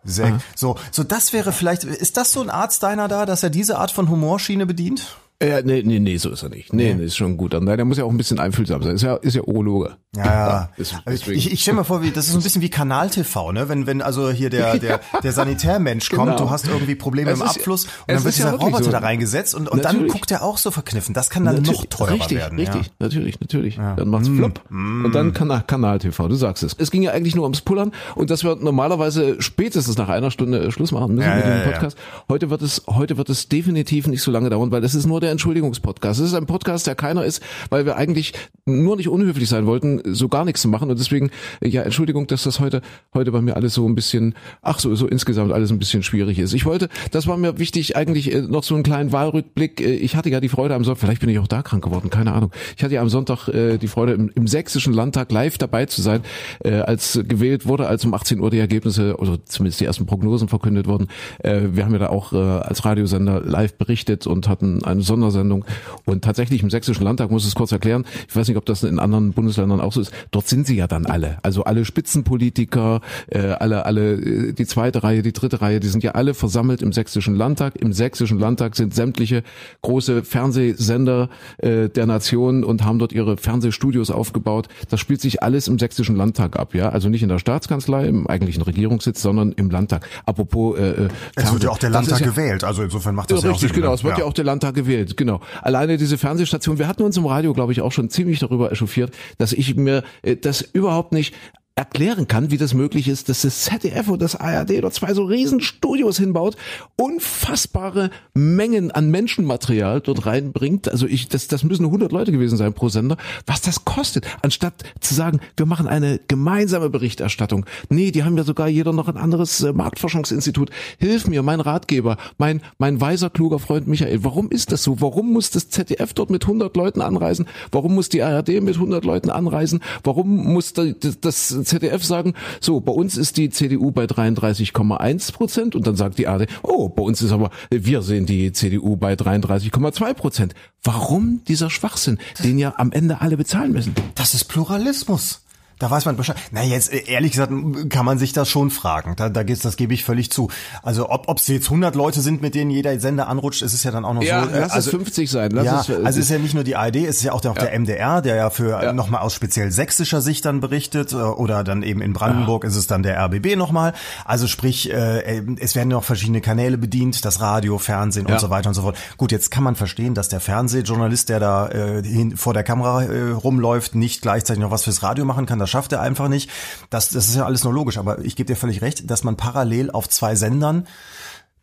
sechs. 0.03 0.43
So, 0.55 0.75
so 0.91 1.03
das 1.03 1.33
wäre 1.33 1.51
vielleicht, 1.51 1.83
ist 1.83 2.17
das 2.17 2.31
so 2.31 2.41
ein 2.41 2.49
Arzt 2.49 2.83
deiner 2.83 3.07
da, 3.07 3.25
dass 3.25 3.43
er 3.43 3.49
diese 3.49 3.77
Art 3.77 3.91
von 3.91 4.09
Humorschiene 4.09 4.65
bedient? 4.65 5.17
Ja, 5.43 5.61
nee, 5.61 5.83
nee, 5.85 5.99
nee, 5.99 6.17
so 6.17 6.29
ist 6.29 6.43
er 6.43 6.49
nicht. 6.49 6.73
Nee, 6.73 6.93
nee, 6.93 7.03
ist 7.05 7.17
schon 7.17 7.37
gut. 7.37 7.53
Und 7.53 7.65
der 7.65 7.83
muss 7.85 7.97
ja 7.97 8.05
auch 8.05 8.09
ein 8.09 8.17
bisschen 8.17 8.39
einfühlsam 8.39 8.81
sein. 8.81 8.95
Ist 8.95 9.01
ja, 9.01 9.15
ist 9.15 9.35
ja 9.35 9.41
Urologe. 9.43 9.97
Ja, 10.15 10.23
ja. 10.25 10.69
ist- 10.77 10.95
deswegen. 11.07 11.37
ich, 11.37 11.51
ich 11.51 11.61
stelle 11.61 11.77
mir 11.77 11.83
vor, 11.83 12.01
wie, 12.03 12.11
das 12.11 12.27
ist 12.27 12.33
so 12.33 12.37
ein 12.39 12.43
bisschen 12.43 12.61
wie 12.61 12.69
Kanal-TV, 12.69 13.51
ne? 13.51 13.67
Wenn, 13.67 13.87
wenn 13.87 14.01
also 14.01 14.29
hier 14.29 14.49
der, 14.49 14.77
der, 14.79 14.99
der 15.23 15.31
Sanitärmensch 15.33 16.09
kommt, 16.11 16.23
Genau. 16.31 16.37
du 16.45 16.49
hast 16.49 16.67
irgendwie 16.67 16.95
Probleme 16.95 17.31
Es 17.31 17.39
im 17.39 17.45
ist- 17.45 17.57
Abfluss 17.57 17.85
und 17.85 17.91
dann 18.07 18.23
wird 18.23 18.25
ja 18.25 18.29
dieser 18.45 18.51
wirklich 18.53 18.67
Roboter 18.67 18.83
so. 18.85 18.91
da 18.91 18.99
reingesetzt 18.99 19.55
und, 19.55 19.67
und 19.69 19.83
dann 19.83 20.07
guckt 20.07 20.31
er 20.31 20.43
auch 20.43 20.57
so 20.57 20.71
verkniffen. 20.71 21.13
Das 21.13 21.29
kann 21.29 21.43
dann 21.45 21.55
noch 21.55 21.61
Natürlich, 21.63 21.89
teurer 21.89 22.11
richtig, 22.13 22.37
werden. 22.37 22.59
Richtig, 22.59 22.85
Ja. 22.85 22.91
natürlich, 22.99 23.39
natürlich. 23.41 23.75
Dann 23.75 24.07
macht's 24.09 24.29
flop. 24.29 24.61
Und 24.69 25.11
dann 25.13 25.33
Kanal, 25.33 25.63
Kanal 25.67 25.99
TV, 25.99 26.27
du 26.27 26.35
sagst 26.35 26.63
es. 26.63 26.75
Es 26.77 26.91
ging 26.91 27.01
ja 27.01 27.11
eigentlich 27.11 27.35
nur 27.35 27.43
ums 27.43 27.61
Pullern 27.61 27.91
und 28.15 28.29
dass 28.29 28.43
wir 28.43 28.55
normalerweise 28.55 29.41
spätestens 29.41 29.97
nach 29.97 30.09
einer 30.09 30.31
Stunde 30.31 30.59
äh, 30.63 30.71
Schluss 30.71 30.91
machen 30.91 31.15
müssen 31.15 31.27
Ja, 31.27 31.35
mit 31.35 31.45
ja, 31.45 31.51
dem 31.51 31.59
ja, 31.65 31.71
Podcast. 31.71 31.97
Heute 32.29 32.49
wird 32.49 32.61
es, 32.61 32.83
heute 32.87 33.17
wird 33.17 33.29
es 33.29 33.49
definitiv 33.49 34.07
nicht 34.07 34.21
so 34.21 34.31
lange 34.31 34.49
dauern, 34.49 34.71
weil 34.71 34.81
das 34.81 34.95
ist 34.95 35.05
nur 35.07 35.19
der 35.19 35.32
Entschuldigungspodcast. 35.33 36.19
Es 36.21 36.27
ist 36.27 36.33
ein 36.33 36.45
Podcast, 36.45 36.87
der 36.87 36.95
keiner 36.95 37.25
ist, 37.25 37.43
weil 37.69 37.85
wir 37.85 37.97
eigentlich 37.97 38.33
nur 38.65 38.95
nicht 38.95 39.09
unhöflich 39.09 39.49
sein 39.49 39.65
wollten, 39.65 40.01
so 40.05 40.29
gar 40.29 40.45
nichts 40.45 40.61
zu 40.61 40.69
machen 40.69 40.89
und 40.89 40.97
deswegen, 40.97 41.29
ja, 41.61 41.81
Entschuldigung, 41.81 42.27
dass 42.27 42.43
das 42.43 42.59
heute, 42.61 42.81
heute 43.13 43.31
bei 43.31 43.41
mir 43.41 43.55
alles 43.57 43.73
so 43.73 43.87
ein 43.87 43.95
bisschen, 43.95 44.35
ach 44.61 44.79
so, 44.79 44.95
so 44.95 45.07
insgesamt 45.07 45.51
alles 45.51 45.71
ein 45.71 45.79
bisschen 45.79 46.01
schwierig 46.03 46.39
ist. 46.39 46.53
Ich 46.53 46.65
wollte, 46.65 46.87
das 47.11 47.27
war 47.27 47.35
mir 47.35 47.59
wichtig, 47.59 47.97
eigentlich 47.97 48.33
äh, 48.33 48.41
noch 48.41 48.63
so 48.63 48.75
einen 48.75 48.83
kleinen 48.83 49.11
Wahlrückblick. 49.11 49.81
Äh, 49.81 49.95
Ich 49.95 50.15
hatte 50.15 50.29
ja 50.29 50.39
die 50.39 50.49
Freude 50.49 50.75
am 50.75 50.85
Sonntag, 50.85 51.01
vielleicht 51.01 51.19
bin 51.19 51.29
ich 51.29 51.39
auch 51.39 51.47
da 51.47 51.61
krank 51.61 51.83
geworden, 51.83 52.09
keine 52.09 52.31
Ahnung. 52.33 52.51
Ich 52.77 52.83
hatte 52.83 52.93
ja 52.93 53.01
am 53.01 53.09
Sonntag 53.09 53.49
äh, 53.49 53.77
die 53.77 53.87
Freude, 53.87 54.13
im, 54.13 54.31
im 54.33 54.47
sächsischen 54.47 54.93
Landtag 54.93 55.31
live 55.31 55.57
dabei 55.57 55.85
zu 55.85 56.01
sein, 56.01 56.21
als 56.63 57.19
gewählt 57.27 57.65
wurde, 57.67 57.87
als 57.87 58.05
um 58.05 58.13
18 58.13 58.39
Uhr 58.39 58.49
die 58.49 58.59
Ergebnisse, 58.59 59.17
oder 59.17 59.43
zumindest 59.45 59.81
die 59.81 59.85
ersten 59.85 60.05
Prognosen 60.05 60.47
verkündet 60.47 60.87
wurden. 60.87 61.07
Wir 61.43 61.83
haben 61.83 61.93
ja 61.93 61.99
da 61.99 62.09
auch 62.09 62.33
als 62.33 62.85
Radiosender 62.85 63.41
live 63.41 63.75
berichtet 63.75 64.27
und 64.27 64.47
hatten 64.47 64.83
eine 64.83 65.01
Sondersendung. 65.13 65.63
Und 66.05 66.23
tatsächlich 66.23 66.63
im 66.63 66.69
sächsischen 66.69 67.03
Landtag, 67.03 67.29
muss 67.29 67.43
ich 67.43 67.49
es 67.49 67.55
kurz 67.55 67.71
erklären, 67.71 68.05
ich 68.27 68.35
weiß 68.35 68.47
nicht, 68.47 68.57
ob 68.57 68.65
das 68.65 68.83
in 68.83 68.99
anderen 68.99 69.33
Bundesländern 69.33 69.79
auch 69.79 69.93
so 69.93 70.01
ist, 70.01 70.11
dort 70.31 70.47
sind 70.47 70.65
sie 70.65 70.75
ja 70.75 70.87
dann 70.87 71.05
alle. 71.05 71.37
Also 71.43 71.63
alle 71.63 71.85
Spitzenpolitiker, 71.85 73.01
äh, 73.27 73.39
alle, 73.39 73.85
alle, 73.85 74.13
äh, 74.13 74.53
die 74.53 74.65
zweite 74.65 75.03
Reihe, 75.03 75.21
die 75.21 75.33
dritte 75.33 75.61
Reihe, 75.61 75.79
die 75.79 75.87
sind 75.87 76.03
ja 76.03 76.11
alle 76.11 76.33
versammelt 76.33 76.81
im 76.81 76.91
sächsischen 76.93 77.35
Landtag. 77.35 77.75
Im 77.75 77.93
sächsischen 77.93 78.39
Landtag 78.39 78.75
sind 78.75 78.93
sämtliche 78.95 79.43
große 79.83 80.23
Fernsehsender 80.23 81.29
äh, 81.57 81.89
der 81.89 82.05
Nation 82.07 82.63
und 82.63 82.83
haben 82.83 82.99
dort 82.99 83.13
ihre 83.13 83.37
Fernsehstudios 83.37 84.09
aufgebaut. 84.09 84.67
Das 84.89 84.99
spielt 84.99 85.21
sich 85.21 85.43
alles 85.43 85.67
im 85.67 85.77
sächsischen 85.77 86.15
Landtag 86.15 86.57
ab, 86.57 86.73
ja. 86.73 86.89
Also 86.89 87.09
nicht 87.09 87.21
in 87.23 87.29
der 87.29 87.39
Staatskanzlei, 87.39 88.07
im 88.07 88.27
eigentlichen 88.27 88.63
Regierungssitz, 88.63 89.21
sondern 89.21 89.51
im 89.51 89.69
Landtag. 89.69 90.07
Apropos, 90.25 90.77
äh, 90.77 91.05
äh, 91.05 91.07
Es 91.35 91.51
wird 91.51 91.63
ja 91.63 91.69
auch 91.69 91.77
der 91.77 91.91
Landtag 91.91 92.19
ja- 92.21 92.25
gewählt, 92.27 92.63
also 92.63 92.81
insofern 92.83 93.15
macht 93.15 93.29
ja, 93.29 93.35
das 93.35 93.43
ja, 93.43 93.51
richtig, 93.51 93.69
auch 93.69 93.73
Sinn. 93.73 93.81
genau. 93.81 93.89
ne? 93.89 93.95
Es 93.95 94.03
wird 94.03 94.17
ja. 94.17 94.25
auch 94.25 94.33
der 94.33 94.45
Landtag 94.45 94.75
gewählt, 94.75 95.02
genau. 95.05 95.41
Alleine 95.61 95.97
diese 95.97 96.17
Fernsehstation, 96.17 96.79
wir 96.79 96.87
hatten 96.87 97.03
uns 97.03 97.17
im 97.17 97.25
Radio, 97.25 97.53
glaube 97.53 97.71
ich, 97.71 97.81
auch 97.81 97.91
schon 97.91 98.09
ziemlich 98.09 98.39
darüber 98.39 98.71
echauffiert, 98.71 99.13
dass 99.37 99.53
ich 99.53 99.75
mir 99.75 100.03
äh, 100.21 100.35
das 100.35 100.61
überhaupt 100.61 101.11
nicht 101.11 101.33
erklären 101.75 102.27
kann, 102.27 102.51
wie 102.51 102.57
das 102.57 102.75
möglich 102.75 103.07
ist, 103.07 103.29
dass 103.29 103.41
das 103.41 103.61
ZDF 103.63 104.07
und 104.07 104.21
das 104.21 104.35
ARD 104.35 104.83
dort 104.83 104.93
zwei 104.93 105.13
so 105.15 105.23
riesen 105.23 105.59
Studios 105.59 106.17
hinbaut, 106.19 106.55
unfassbare 106.97 108.11
Mengen 108.35 108.91
an 108.91 109.09
Menschenmaterial 109.09 109.99
dort 110.01 110.27
reinbringt. 110.27 110.87
Also 110.87 111.07
ich, 111.07 111.29
das, 111.29 111.47
das 111.47 111.63
müssen 111.63 111.85
100 111.85 112.11
Leute 112.11 112.31
gewesen 112.31 112.57
sein 112.57 112.73
pro 112.73 112.89
Sender. 112.89 113.17
Was 113.47 113.61
das 113.61 113.85
kostet, 113.85 114.25
anstatt 114.43 114.83
zu 114.99 115.15
sagen, 115.15 115.39
wir 115.57 115.65
machen 115.65 115.87
eine 115.87 116.19
gemeinsame 116.27 116.91
Berichterstattung. 116.91 117.65
Nee, 117.89 118.11
die 118.11 118.23
haben 118.23 118.37
ja 118.37 118.43
sogar 118.43 118.67
jeder 118.67 118.93
noch 118.93 119.07
ein 119.07 119.17
anderes 119.17 119.61
äh, 119.63 119.73
Marktforschungsinstitut. 119.73 120.69
Hilf 120.99 121.27
mir, 121.27 121.41
mein 121.41 121.59
Ratgeber, 121.59 122.17
mein, 122.37 122.61
mein 122.77 123.01
weiser, 123.01 123.31
kluger 123.31 123.57
Freund 123.57 123.87
Michael. 123.87 124.23
Warum 124.23 124.51
ist 124.51 124.71
das 124.71 124.83
so? 124.83 125.01
Warum 125.01 125.33
muss 125.33 125.49
das 125.49 125.69
ZDF 125.69 126.13
dort 126.13 126.29
mit 126.29 126.43
100 126.43 126.75
Leuten 126.77 127.01
anreisen? 127.01 127.47
Warum 127.71 127.95
muss 127.95 128.09
die 128.09 128.21
ARD 128.21 128.61
mit 128.61 128.75
100 128.75 129.03
Leuten 129.05 129.31
anreisen? 129.31 129.81
Warum 130.03 130.35
muss 130.53 130.73
da- 130.73 130.85
das 130.85 131.19
das 131.19 131.47
ZDF 131.65 132.03
sagen, 132.03 132.33
so, 132.59 132.79
bei 132.79 132.91
uns 132.91 133.17
ist 133.17 133.37
die 133.37 133.49
CDU 133.49 133.91
bei 133.91 134.05
33,1 134.05 135.33
Prozent 135.33 135.75
und 135.75 135.87
dann 135.87 135.95
sagt 135.95 136.17
die 136.17 136.27
ARD, 136.27 136.47
oh, 136.63 136.89
bei 136.89 137.03
uns 137.03 137.21
ist 137.21 137.31
aber, 137.31 137.49
wir 137.69 138.01
sehen 138.01 138.25
die 138.25 138.51
CDU 138.51 138.95
bei 138.95 139.13
33,2 139.13 140.13
Prozent. 140.13 140.53
Warum 140.83 141.41
dieser 141.47 141.69
Schwachsinn, 141.69 142.19
den 142.43 142.59
ja 142.59 142.73
am 142.77 142.91
Ende 142.91 143.21
alle 143.21 143.37
bezahlen 143.37 143.71
müssen? 143.71 143.95
Das 144.15 144.33
ist 144.33 144.45
Pluralismus. 144.45 145.42
Da 145.83 145.91
weiß 145.91 146.05
man 146.05 146.15
Bescheid. 146.15 146.37
Na, 146.51 146.63
jetzt 146.63 146.93
äh, 146.93 147.03
ehrlich 147.07 147.33
gesagt 147.33 147.51
kann 147.89 148.05
man 148.05 148.17
sich 148.17 148.31
das 148.31 148.47
schon 148.47 148.69
fragen. 148.69 149.15
Da, 149.17 149.27
da 149.27 149.43
geht's, 149.43 149.61
das 149.63 149.75
gebe 149.75 149.93
ich 149.93 150.05
völlig 150.05 150.31
zu. 150.31 150.49
Also 150.81 151.09
ob 151.09 151.27
ob 151.27 151.39
es 151.39 151.47
jetzt 151.47 151.65
100 151.65 151.93
Leute 151.95 152.21
sind, 152.21 152.41
mit 152.41 152.55
denen 152.55 152.71
jeder 152.71 152.97
Sender 153.01 153.27
anrutscht, 153.27 153.61
ist 153.61 153.73
es 153.73 153.83
ja 153.83 153.91
dann 153.91 154.05
auch 154.05 154.13
noch 154.13 154.23
Ja, 154.23 154.43
so. 154.45 154.49
äh, 154.49 154.59
lass 154.61 154.71
also, 154.71 154.89
es 154.91 154.95
50 154.95 155.29
sein. 155.29 155.51
Lass 155.51 155.65
ja, 155.65 155.81
es, 155.81 155.89
äh, 155.89 155.93
also 155.95 156.07
es 156.07 156.25
ist 156.25 156.29
ja 156.31 156.37
nicht 156.39 156.53
nur 156.53 156.63
die 156.63 156.77
ARD, 156.77 156.95
es 156.95 157.17
ist 157.17 157.23
ja 157.23 157.33
auch 157.33 157.41
der, 157.41 157.51
auch 157.51 157.57
der 157.57 157.77
MDR, 157.77 158.21
der 158.21 158.35
ja 158.37 158.49
für 158.49 158.81
Ja. 158.81 158.93
nochmal 158.93 159.19
aus 159.23 159.33
speziell 159.33 159.71
sächsischer 159.71 160.21
Sicht 160.21 160.45
dann 160.45 160.61
berichtet 160.61 161.13
oder 161.13 161.65
dann 161.65 161.83
eben 161.83 162.01
in 162.01 162.13
Brandenburg 162.13 162.63
ist 162.63 162.77
es 162.77 162.87
dann 162.87 163.03
der 163.03 163.17
RBB 163.19 163.57
nochmal. 163.57 163.91
Also 164.23 164.47
sprich, 164.47 164.89
äh, 164.89 165.41
es 165.59 165.75
werden 165.75 165.89
noch 165.89 166.05
verschiedene 166.05 166.39
Kanäle 166.39 166.77
bedient, 166.77 167.25
das 167.25 167.41
Radio, 167.41 167.77
Fernsehen 167.77 168.25
Ja. 168.27 168.35
und 168.35 168.39
so 168.39 168.49
weiter 168.49 168.69
und 168.69 168.75
so 168.75 168.83
fort. 168.83 168.97
Gut, 169.17 169.33
jetzt 169.33 169.51
kann 169.51 169.63
man 169.63 169.75
verstehen, 169.75 170.13
dass 170.13 170.29
der 170.29 170.39
Fernsehjournalist, 170.39 171.27
der 171.27 171.41
da 171.41 171.67
äh, 171.67 172.03
hin, 172.03 172.37
vor 172.37 172.53
der 172.53 172.63
Kamera 172.63 173.03
äh, 173.03 173.31
rumläuft, 173.31 173.95
nicht 173.95 174.21
gleichzeitig 174.21 174.61
noch 174.61 174.71
was 174.71 174.85
fürs 174.85 175.03
Radio 175.03 175.25
machen 175.25 175.45
kann. 175.45 175.59
Das 175.59 175.69
schafft 175.73 175.91
er 175.91 176.01
einfach 176.01 176.29
nicht. 176.29 176.49
Das, 176.89 177.09
das 177.09 177.27
ist 177.27 177.35
ja 177.35 177.45
alles 177.45 177.63
nur 177.63 177.73
logisch. 177.73 177.97
Aber 177.97 178.19
ich 178.19 178.35
gebe 178.35 178.47
dir 178.47 178.55
völlig 178.55 178.81
recht, 178.81 179.09
dass 179.09 179.23
man 179.23 179.35
parallel 179.35 179.91
auf 179.91 180.07
zwei 180.07 180.35
Sendern 180.35 180.87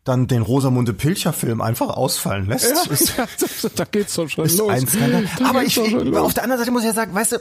dann 0.03 0.27
den 0.27 0.41
Rosamunde 0.41 0.93
Pilcher 0.93 1.31
Film 1.31 1.61
einfach 1.61 1.89
ausfallen 1.89 2.47
lässt. 2.47 2.65
ist, 2.87 3.13
da 3.75 3.85
geht's 3.85 4.15
doch 4.15 4.27
schon 4.27 4.45
los. 4.47 4.59
Aber 5.43 5.63
ich, 5.63 5.79
auf 5.79 6.33
der 6.33 6.43
anderen 6.43 6.59
Seite 6.59 6.71
muss 6.71 6.81
ich 6.81 6.87
ja 6.87 6.93
sagen, 6.93 7.13
weißt 7.13 7.33
du, 7.33 7.37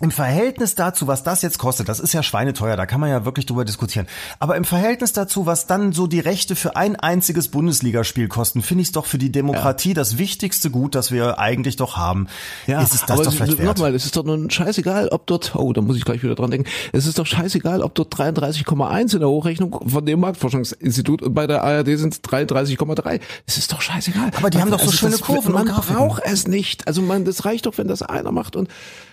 im 0.00 0.10
Verhältnis 0.10 0.74
dazu, 0.74 1.06
was 1.06 1.22
das 1.22 1.42
jetzt 1.42 1.58
kostet, 1.58 1.88
das 1.88 2.00
ist 2.00 2.12
ja 2.12 2.22
schweineteuer, 2.22 2.76
da 2.76 2.86
kann 2.86 3.00
man 3.00 3.10
ja 3.10 3.24
wirklich 3.24 3.46
drüber 3.46 3.64
diskutieren. 3.64 4.06
Aber 4.38 4.56
im 4.56 4.64
Verhältnis 4.64 5.12
dazu, 5.12 5.46
was 5.46 5.66
dann 5.66 5.92
so 5.92 6.06
die 6.06 6.20
Rechte 6.20 6.56
für 6.56 6.76
ein 6.76 6.96
einziges 6.96 7.48
Bundesligaspiel 7.48 8.28
kosten, 8.28 8.62
finde 8.62 8.82
ich 8.82 8.88
es 8.88 8.92
doch 8.92 9.06
für 9.06 9.18
die 9.18 9.30
Demokratie 9.30 9.94
das 9.94 10.18
wichtigste 10.18 10.70
Gut, 10.70 10.94
das 10.94 11.10
wir 11.10 11.38
eigentlich 11.38 11.76
doch 11.76 11.96
haben. 11.96 12.28
Ja, 12.66 12.80
ist 12.80 12.94
es 12.94 13.00
das 13.02 13.10
aber 13.10 13.24
doch 13.24 13.32
vielleicht 13.32 13.58
wert? 13.58 13.78
nochmal, 13.78 13.94
es 13.94 14.04
ist 14.04 14.16
doch 14.16 14.24
nun 14.24 14.50
scheißegal, 14.50 15.08
ob 15.08 15.26
dort, 15.26 15.54
oh, 15.54 15.72
da 15.72 15.80
muss 15.80 15.96
ich 15.96 16.04
gleich 16.04 16.22
wieder 16.22 16.34
dran 16.34 16.50
denken, 16.50 16.68
es 16.92 17.06
ist 17.06 17.18
doch 17.18 17.26
scheißegal, 17.26 17.82
ob 17.82 17.94
dort 17.94 18.14
33,1 18.14 19.14
in 19.14 19.20
der 19.20 19.28
Hochrechnung 19.28 19.88
von 19.88 20.06
dem 20.06 20.20
Marktforschungsinstitut 20.20 21.22
und 21.22 21.34
bei 21.34 21.46
der 21.46 21.62
ARD 21.62 21.98
sind 21.98 22.14
es 22.14 22.22
33,3. 22.22 23.20
Es 23.46 23.58
ist 23.58 23.72
doch 23.72 23.80
scheißegal. 23.80 24.30
Aber 24.36 24.50
die 24.50 24.60
haben 24.60 24.70
doch 24.70 24.80
so 24.80 24.92
schöne 24.92 25.12
das, 25.12 25.20
Kurven 25.20 25.52
Man 25.52 25.66
braucht 25.66 26.22
es 26.24 26.46
nicht. 26.46 26.86
Also 26.86 27.02
man, 27.02 27.24
das 27.24 27.44
reicht 27.44 27.66
doch, 27.66 27.78
wenn 27.78 27.88
das 27.88 28.02
einer 28.02 28.32
macht 28.32 28.56
und 28.56 28.68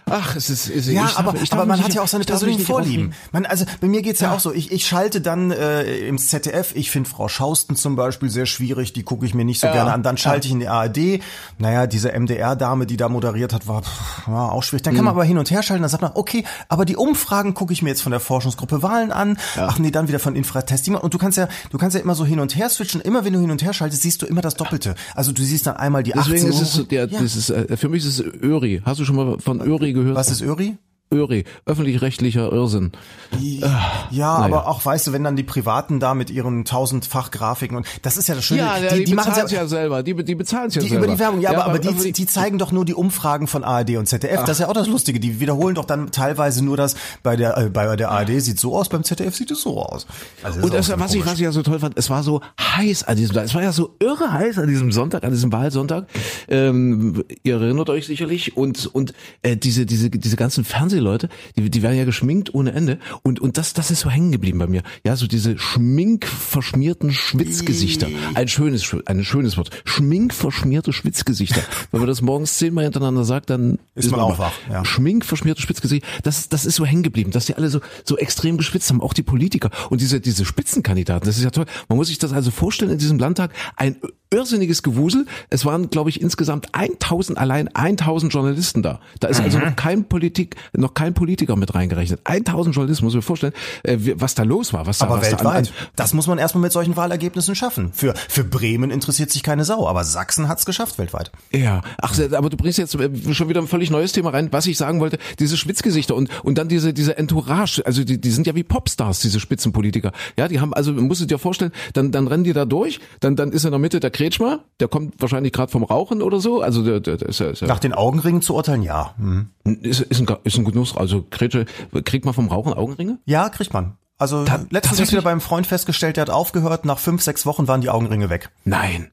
ach, 0.09 0.35
es 0.35 0.49
ist, 0.49 0.69
ist 0.69 0.87
Ja, 0.87 1.05
ich 1.05 1.11
darf- 1.11 1.19
aber, 1.19 1.33
ich 1.41 1.49
darf 1.49 1.59
aber 1.59 1.67
man 1.67 1.83
hat 1.83 1.93
ja 1.93 2.01
auch 2.01 2.07
seine 2.07 2.21
ich 2.23 2.27
persönlichen 2.27 2.63
Vorlieben. 2.65 3.13
Man, 3.31 3.45
also 3.45 3.65
bei 3.81 3.87
mir 3.87 4.01
geht's 4.01 4.19
ja, 4.21 4.33
auch 4.33 4.39
so. 4.39 4.53
Ich, 4.53 4.71
ich 4.71 4.85
schalte 4.85 5.21
dann 5.21 5.51
äh, 5.51 5.83
im 6.07 6.17
ZDF, 6.17 6.71
ich 6.75 6.91
finde 6.91 7.09
Frau 7.09 7.27
Schausten 7.27 7.75
zum 7.75 7.95
Beispiel 7.95 8.29
sehr 8.29 8.45
schwierig, 8.45 8.93
die 8.93 9.03
gucke 9.03 9.25
ich 9.25 9.33
mir 9.33 9.45
nicht 9.45 9.59
so 9.59 9.67
Ja, 9.67 9.73
gerne 9.73 9.93
an. 9.93 10.03
Dann 10.03 10.15
ja. 10.15 10.21
schalte 10.21 10.47
ich 10.47 10.53
in 10.53 10.59
die 10.59 10.67
ARD. 10.67 11.19
Naja, 11.57 11.87
diese 11.87 12.11
MDR-Dame, 12.17 12.85
die 12.85 12.97
da 12.97 13.09
moderiert 13.09 13.53
hat, 13.53 13.67
war, 13.67 13.83
pff, 13.83 14.27
war 14.27 14.51
auch 14.51 14.63
schwierig. 14.63 14.83
Dann 14.83 14.93
Mhm. 14.93 14.97
kann 14.97 15.05
man 15.05 15.13
aber 15.13 15.23
hin 15.23 15.37
und 15.37 15.51
her 15.51 15.63
schalten, 15.63 15.81
dann 15.83 15.89
sagt 15.91 16.01
man, 16.01 16.11
okay, 16.15 16.43
aber 16.69 16.85
die 16.85 16.95
Umfragen 16.95 17.53
gucke 17.53 17.73
ich 17.73 17.81
mir 17.81 17.89
jetzt 17.89 18.01
von 18.01 18.11
der 18.11 18.19
Forschungsgruppe 18.21 18.81
Wahlen 18.83 19.11
an. 19.11 19.37
Ach 19.57 19.79
nee, 19.79 19.91
dann 19.91 20.07
wieder 20.07 20.19
von 20.19 20.35
Infratest. 20.35 20.87
Und 20.89 21.13
du 21.13 21.17
kannst 21.17 21.37
ja, 21.37 21.47
du 21.71 21.77
kannst 21.77 21.95
ja 21.95 22.01
immer 22.01 22.15
so 22.15 22.25
hin 22.25 22.39
und 22.39 22.55
her 22.55 22.69
switchen. 22.69 23.01
Immer 23.01 23.25
wenn 23.25 23.33
du 23.33 23.39
hin 23.39 23.51
und 23.51 23.63
her 23.63 23.73
schaltest, 23.73 24.03
siehst 24.03 24.21
du 24.21 24.25
immer 24.25 24.41
das 24.41 24.55
Doppelte. 24.55 24.95
Also 25.15 25.31
du 25.31 25.41
siehst 25.43 25.65
dann 25.67 25.75
einmal 25.77 26.03
die 26.03 26.11
Deswegen 26.11 26.47
18 26.49 26.49
ist 26.61 26.75
es, 26.75 26.87
der, 26.87 27.07
Ja. 27.07 27.19
ist, 27.19 27.49
äh, 27.49 27.75
für 27.77 27.89
mich 27.89 28.05
ist 28.05 28.19
es 28.19 28.25
Öri. 28.43 28.81
Hast 28.85 28.99
du 28.99 29.05
schon 29.05 29.15
mal 29.15 29.37
von 29.39 29.59
Öri 29.61 29.93
gehört? 29.97 30.15
Was 30.15 30.31
ist 30.31 30.41
Öri? 30.41 30.77
Öri, 31.13 31.45
öffentlich-rechtlicher 31.65 32.51
Irrsinn. 32.51 32.91
Ja, 33.39 33.69
naja. 34.11 34.27
aber 34.37 34.67
auch, 34.67 34.85
weißt 34.85 35.07
du, 35.07 35.13
wenn 35.13 35.23
dann 35.23 35.35
die 35.35 35.43
Privaten 35.43 35.99
da 35.99 36.13
mit 36.13 36.29
ihren 36.29 36.65
tausendfach 36.65 37.31
Grafiken 37.31 37.77
und 37.77 37.85
das 38.01 38.17
ist 38.17 38.27
ja 38.27 38.35
das 38.35 38.45
Schöne, 38.45 38.61
Ja, 38.61 38.77
ja, 38.77 38.89
die, 38.91 38.99
die, 38.99 39.03
die 39.05 39.13
machen 39.13 39.29
bezahlen 39.31 39.49
ja, 39.49 39.57
ja 39.61 39.67
selber, 39.67 40.03
die, 40.03 40.13
die 40.23 40.35
bezahlen 40.35 40.69
ja 40.69 40.81
die 40.81 40.87
selber. 40.89 41.05
über 41.05 41.13
die 41.13 41.19
Werbung, 41.19 41.41
ja, 41.41 41.51
aber, 41.51 41.65
aber 41.65 41.79
die, 41.79 41.89
öffentlich- 41.89 42.13
die 42.13 42.25
zeigen 42.25 42.57
doch 42.57 42.71
nur 42.71 42.85
die 42.85 42.93
Umfragen 42.93 43.47
von 43.47 43.63
ARD 43.63 43.97
und 43.97 44.07
ZDF. 44.07 44.41
Das 44.41 44.51
ist 44.51 44.59
ja 44.59 44.67
auch 44.69 44.73
das 44.73 44.87
Lustige. 44.87 45.19
Die 45.19 45.39
wiederholen 45.39 45.75
doch 45.75 45.85
dann 45.85 46.11
teilweise 46.11 46.63
nur 46.63 46.77
das, 46.77 46.95
bei 47.23 47.35
der, 47.35 47.57
äh, 47.57 47.69
bei 47.69 47.95
der 47.95 48.11
ARD 48.11 48.41
sieht 48.41 48.59
so 48.59 48.75
aus, 48.77 48.89
beim 48.89 49.03
ZDF 49.03 49.35
sieht 49.35 49.51
es 49.51 49.61
so 49.61 49.81
aus. 49.81 50.07
Also 50.43 50.61
Und 50.61 50.73
das, 50.73 50.89
was 50.99 51.13
ich, 51.13 51.25
was 51.25 51.33
ich 51.35 51.39
ja 51.41 51.51
so 51.51 51.63
toll 51.63 51.79
fand, 51.79 51.97
es 51.97 52.09
war 52.09 52.23
so 52.23 52.41
heiß 52.59 53.03
an 53.03 53.17
diesem 53.17 53.35
Tag. 53.35 53.45
Es 53.45 53.55
war 53.55 53.63
ja 53.63 53.71
so 53.71 53.95
irre 53.99 54.31
heiß 54.31 54.57
an 54.59 54.67
diesem 54.67 54.91
Sonntag, 54.91 55.23
an 55.23 55.31
diesem 55.31 55.51
Wahlsonntag. 55.51 56.07
Ähm, 56.47 57.23
ihr 57.43 57.55
erinnert 57.55 57.89
euch 57.89 58.05
sicherlich. 58.05 58.57
Und, 58.57 58.87
und 58.93 59.13
äh, 59.41 59.55
diese, 59.57 59.85
diese, 59.85 60.09
diese 60.09 60.35
ganzen 60.35 60.65
Fernsehleute, 60.97 61.29
die, 61.55 61.69
die 61.69 61.81
werden 61.83 61.97
ja 61.97 62.05
geschminkt 62.05 62.53
ohne 62.53 62.71
Ende. 62.73 62.97
Und, 63.23 63.39
und 63.39 63.57
das, 63.57 63.73
das 63.73 63.91
ist 63.91 63.99
so 64.01 64.09
hängen 64.09 64.31
geblieben 64.31 64.57
bei 64.59 64.67
mir. 64.67 64.81
Ja, 65.05 65.15
so 65.15 65.27
diese 65.27 65.57
schminkverschmierten 65.57 67.11
Schwitzgesichter. 67.11 68.07
Ein 68.33 68.47
schönes, 68.47 68.83
Sch- 68.83 69.05
ein 69.07 69.23
schönes 69.23 69.57
Wort. 69.57 69.69
Schminkverschmierte 69.85 70.93
Schwitzgesichter. 70.93 71.61
Wenn 71.91 71.99
man 72.01 72.07
das 72.07 72.21
morgens 72.21 72.57
zehnmal 72.57 72.83
hintereinander 72.85 73.23
sagt, 73.23 73.49
dann 73.49 73.79
Ist 73.95 74.11
man 74.11 74.19
auch 74.19 74.39
wach, 74.39 74.53
ja. 74.69 74.83
schminkverschmierte 74.83 75.61
Spitzgesicht, 75.61 76.05
das, 76.23 76.49
das 76.49 76.65
ist 76.65 76.75
so 76.75 76.85
hängen 76.85 77.03
geblieben, 77.03 77.31
dass 77.31 77.45
die 77.45 77.55
alle 77.55 77.69
so, 77.69 77.79
so 78.03 78.17
extrem 78.17 78.57
geschwitzt 78.57 78.89
haben, 78.89 79.01
auch 79.01 79.13
die 79.13 79.23
Politiker 79.23 79.69
und 79.89 80.01
diese, 80.01 80.19
diese 80.19 80.45
Spitzenkandidaten, 80.45 81.25
das 81.27 81.37
ist 81.37 81.43
ja 81.43 81.51
toll. 81.51 81.65
Man 81.89 81.97
muss 81.97 82.07
sich 82.07 82.17
das 82.17 82.33
also 82.33 82.51
vorstellen 82.51 82.91
in 82.91 82.97
diesem 82.97 83.19
Landtag, 83.19 83.51
ein 83.75 83.97
irrsinniges 84.29 84.83
Gewusel. 84.83 85.25
Es 85.49 85.63
waren, 85.65 85.89
glaube 85.89 86.09
ich, 86.09 86.19
insgesamt 86.21 86.67
1000, 86.73 87.37
allein 87.37 87.69
1000 87.73 88.33
Journalisten 88.33 88.83
da. 88.83 88.99
Da 89.21 89.29
ist 89.29 89.39
Mhm. 89.39 89.45
also 89.45 89.59
noch 89.59 89.75
kein 89.77 90.03
Politik, 90.09 90.55
noch 90.73 90.86
kein 90.93 91.13
Politiker 91.13 91.55
mit 91.55 91.73
reingerechnet. 91.75 92.21
1000 92.23 92.75
Journalisten, 92.75 93.05
muss 93.05 93.13
ich 93.13 93.17
mir 93.17 93.21
vorstellen, 93.21 93.53
äh, 93.83 93.97
was 94.15 94.35
da 94.35 94.43
los 94.43 94.73
war, 94.73 94.85
was 94.85 94.99
da, 94.99 95.05
Aber 95.05 95.21
was 95.21 95.29
da 95.29 95.37
an, 95.37 95.47
an, 95.47 95.53
weltweit. 95.55 95.73
Das 95.95 96.13
muss 96.13 96.27
man 96.27 96.37
erstmal 96.37 96.61
mit 96.61 96.71
solchen 96.71 96.95
Wahlergebnissen 96.95 97.55
schaffen. 97.55 97.91
Für, 97.93 98.13
für 98.29 98.43
Bremen 98.43 98.91
interessiert 98.91 99.31
sich 99.31 99.43
keine 99.43 99.65
Sau, 99.65 99.87
aber 99.87 100.03
Sachsen 100.03 100.47
hat's 100.47 100.65
geschafft 100.65 100.97
weltweit. 100.97 101.31
Ja, 101.51 101.81
ach, 101.99 102.17
aber 102.31 102.49
du 102.49 102.57
bringst 102.57 102.77
jetzt 102.77 102.95
äh, 102.95 103.09
schon 103.33 103.49
wieder 103.49 103.61
ein 103.61 103.67
völlig 103.67 103.89
neues 103.89 104.11
Thema 104.11 104.31
rein. 104.31 104.49
Was 104.51 104.67
ich 104.67 104.77
sagen 104.77 104.99
wollte, 104.99 105.17
diese 105.39 105.57
Schwitzgesichter 105.57 106.15
und 106.15 106.29
und 106.43 106.57
dann 106.57 106.67
diese 106.67 106.93
diese 106.93 107.17
Entourage, 107.17 107.81
also 107.85 108.03
die, 108.03 108.19
die 108.19 108.31
sind 108.31 108.47
ja 108.47 108.55
wie 108.55 108.63
Popstars, 108.63 109.19
diese 109.19 109.39
Spitzenpolitiker. 109.39 110.11
Ja, 110.37 110.47
die 110.47 110.59
haben 110.59 110.73
also 110.73 110.93
musst 110.93 111.21
du 111.21 111.25
dir 111.25 111.39
vorstellen, 111.39 111.71
dann 111.93 112.11
dann 112.11 112.27
rennen 112.27 112.43
die 112.43 112.53
da 112.53 112.65
durch, 112.65 112.99
dann 113.19 113.35
dann 113.35 113.51
ist 113.51 113.65
in 113.65 113.71
der 113.71 113.79
Mitte 113.79 113.99
der 113.99 114.11
Kretschmer, 114.11 114.59
der 114.79 114.87
kommt 114.87 115.15
wahrscheinlich 115.19 115.53
gerade 115.53 115.71
vom 115.71 115.83
Rauchen 115.83 116.21
oder 116.21 116.39
so, 116.39 116.61
also 116.61 116.83
der, 116.83 116.99
der, 116.99 117.17
der 117.17 117.29
ist 117.29 117.39
ja, 117.39 117.47
ist 117.47 117.61
ja 117.61 117.67
Nach 117.67 117.79
den 117.79 117.93
Augenringen 117.93 118.41
zu 118.41 118.55
urteilen, 118.55 118.83
ja. 118.83 119.13
Hm. 119.17 119.49
ist, 119.81 120.01
ist 120.01 120.19
ein 120.19 120.27
ist 120.43 120.57
ein 120.57 120.63
Genuss, 120.77 120.95
also 120.95 121.25
Kretsche 121.29 121.65
kriegt 122.05 122.25
man 122.25 122.33
vom 122.33 122.47
Rauchen 122.49 122.73
Augenringe? 122.73 123.17
Ja, 123.25 123.49
kriegt 123.49 123.73
man. 123.73 123.97
Also 124.19 124.45
Ta- 124.45 124.65
letztens 124.69 125.11
wieder 125.11 125.21
beim 125.21 125.41
Freund 125.41 125.67
festgestellt, 125.67 126.17
der 126.17 126.21
hat 126.21 126.29
aufgehört, 126.29 126.85
nach 126.85 126.99
fünf, 126.99 127.21
sechs 127.21 127.45
Wochen 127.45 127.67
waren 127.67 127.81
die 127.81 127.89
Augenringe 127.89 128.29
weg. 128.29 128.49
Nein. 128.63 129.11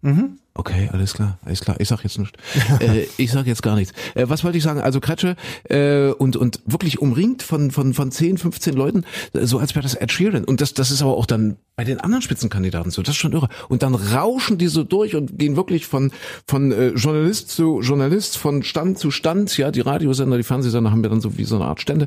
Okay, 0.56 0.88
alles 0.92 1.14
klar, 1.14 1.38
alles 1.44 1.60
klar. 1.60 1.76
Ich 1.80 1.88
sag 1.88 2.04
jetzt 2.04 2.16
nichts. 2.16 2.38
äh, 2.78 3.06
ich 3.16 3.32
sag 3.32 3.44
jetzt 3.46 3.62
gar 3.62 3.74
nichts. 3.74 3.92
Äh, 4.14 4.28
was 4.28 4.44
wollte 4.44 4.56
ich 4.56 4.62
sagen? 4.62 4.80
Also 4.80 5.00
Kretsche 5.00 5.34
äh, 5.64 6.10
und 6.10 6.36
und 6.36 6.60
wirklich 6.64 7.00
umringt 7.00 7.42
von 7.42 7.72
von 7.72 7.92
von 7.92 8.12
10, 8.12 8.38
15 8.38 8.74
Leuten, 8.74 9.04
äh, 9.32 9.46
so 9.46 9.58
als 9.58 9.74
wäre 9.74 9.82
das 9.82 9.94
Ed 9.94 10.12
Sheeran. 10.12 10.44
Und 10.44 10.60
das 10.60 10.72
das 10.72 10.92
ist 10.92 11.02
aber 11.02 11.16
auch 11.16 11.26
dann 11.26 11.56
bei 11.74 11.82
den 11.82 11.98
anderen 11.98 12.22
Spitzenkandidaten 12.22 12.92
so. 12.92 13.02
Das 13.02 13.16
ist 13.16 13.20
schon 13.20 13.32
irre. 13.32 13.48
Und 13.68 13.82
dann 13.82 13.96
rauschen 13.96 14.56
die 14.56 14.68
so 14.68 14.84
durch 14.84 15.16
und 15.16 15.40
gehen 15.40 15.56
wirklich 15.56 15.86
von 15.86 16.12
von 16.46 16.70
äh, 16.70 16.90
Journalist 16.90 17.50
zu 17.50 17.80
Journalist, 17.80 18.38
von 18.38 18.62
Stand 18.62 18.96
zu 19.00 19.10
Stand. 19.10 19.58
Ja, 19.58 19.72
die 19.72 19.80
Radiosender, 19.80 20.36
die 20.36 20.44
Fernsehsender 20.44 20.92
haben 20.92 21.02
ja 21.02 21.10
dann 21.10 21.20
so 21.20 21.36
wie 21.36 21.44
so 21.44 21.56
eine 21.56 21.64
Art 21.64 21.80
Stände 21.80 22.06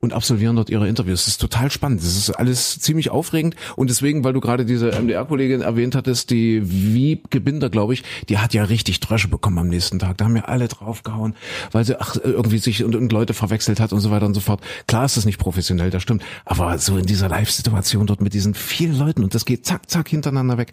und 0.00 0.12
absolvieren 0.12 0.56
dort 0.56 0.68
ihre 0.68 0.86
Interviews. 0.86 1.24
Das 1.24 1.28
ist 1.28 1.40
total 1.40 1.70
spannend. 1.70 2.02
Das 2.02 2.16
ist 2.16 2.30
alles 2.30 2.78
ziemlich 2.80 3.10
aufregend. 3.10 3.56
Und 3.76 3.88
deswegen, 3.88 4.24
weil 4.24 4.34
du 4.34 4.40
gerade 4.40 4.64
diese 4.64 4.90
MDR-Kollegin 4.92 5.62
erwähnt 5.62 5.94
hattest, 5.94 6.30
die 6.30 6.60
Wiebke 6.64 7.40
Binder, 7.40 7.70
glaube 7.78 7.94
ich, 7.94 8.02
die 8.28 8.38
hat 8.38 8.54
ja 8.54 8.64
richtig 8.64 8.98
Trösche 8.98 9.28
bekommen 9.28 9.56
am 9.58 9.68
nächsten 9.68 10.00
Tag. 10.00 10.18
Da 10.18 10.24
haben 10.24 10.34
ja 10.34 10.46
alle 10.46 10.66
draufgehauen, 10.66 11.36
weil 11.70 11.84
sie 11.84 11.94
ach, 12.00 12.16
irgendwie 12.16 12.58
sich 12.58 12.82
und, 12.82 12.96
und 12.96 13.12
Leute 13.12 13.34
verwechselt 13.34 13.78
hat 13.78 13.92
und 13.92 14.00
so 14.00 14.10
weiter 14.10 14.26
und 14.26 14.34
so 14.34 14.40
fort. 14.40 14.60
Klar 14.88 15.04
ist 15.04 15.16
das 15.16 15.24
nicht 15.24 15.38
professionell, 15.38 15.90
das 15.90 16.02
stimmt. 16.02 16.24
Aber 16.44 16.76
so 16.78 16.96
in 16.98 17.06
dieser 17.06 17.28
Live-Situation 17.28 18.06
dort 18.08 18.20
mit 18.20 18.34
diesen 18.34 18.54
vielen 18.54 18.98
Leuten 18.98 19.22
und 19.22 19.32
das 19.36 19.44
geht 19.44 19.64
zack, 19.64 19.88
zack 19.88 20.08
hintereinander 20.08 20.58
weg. 20.58 20.72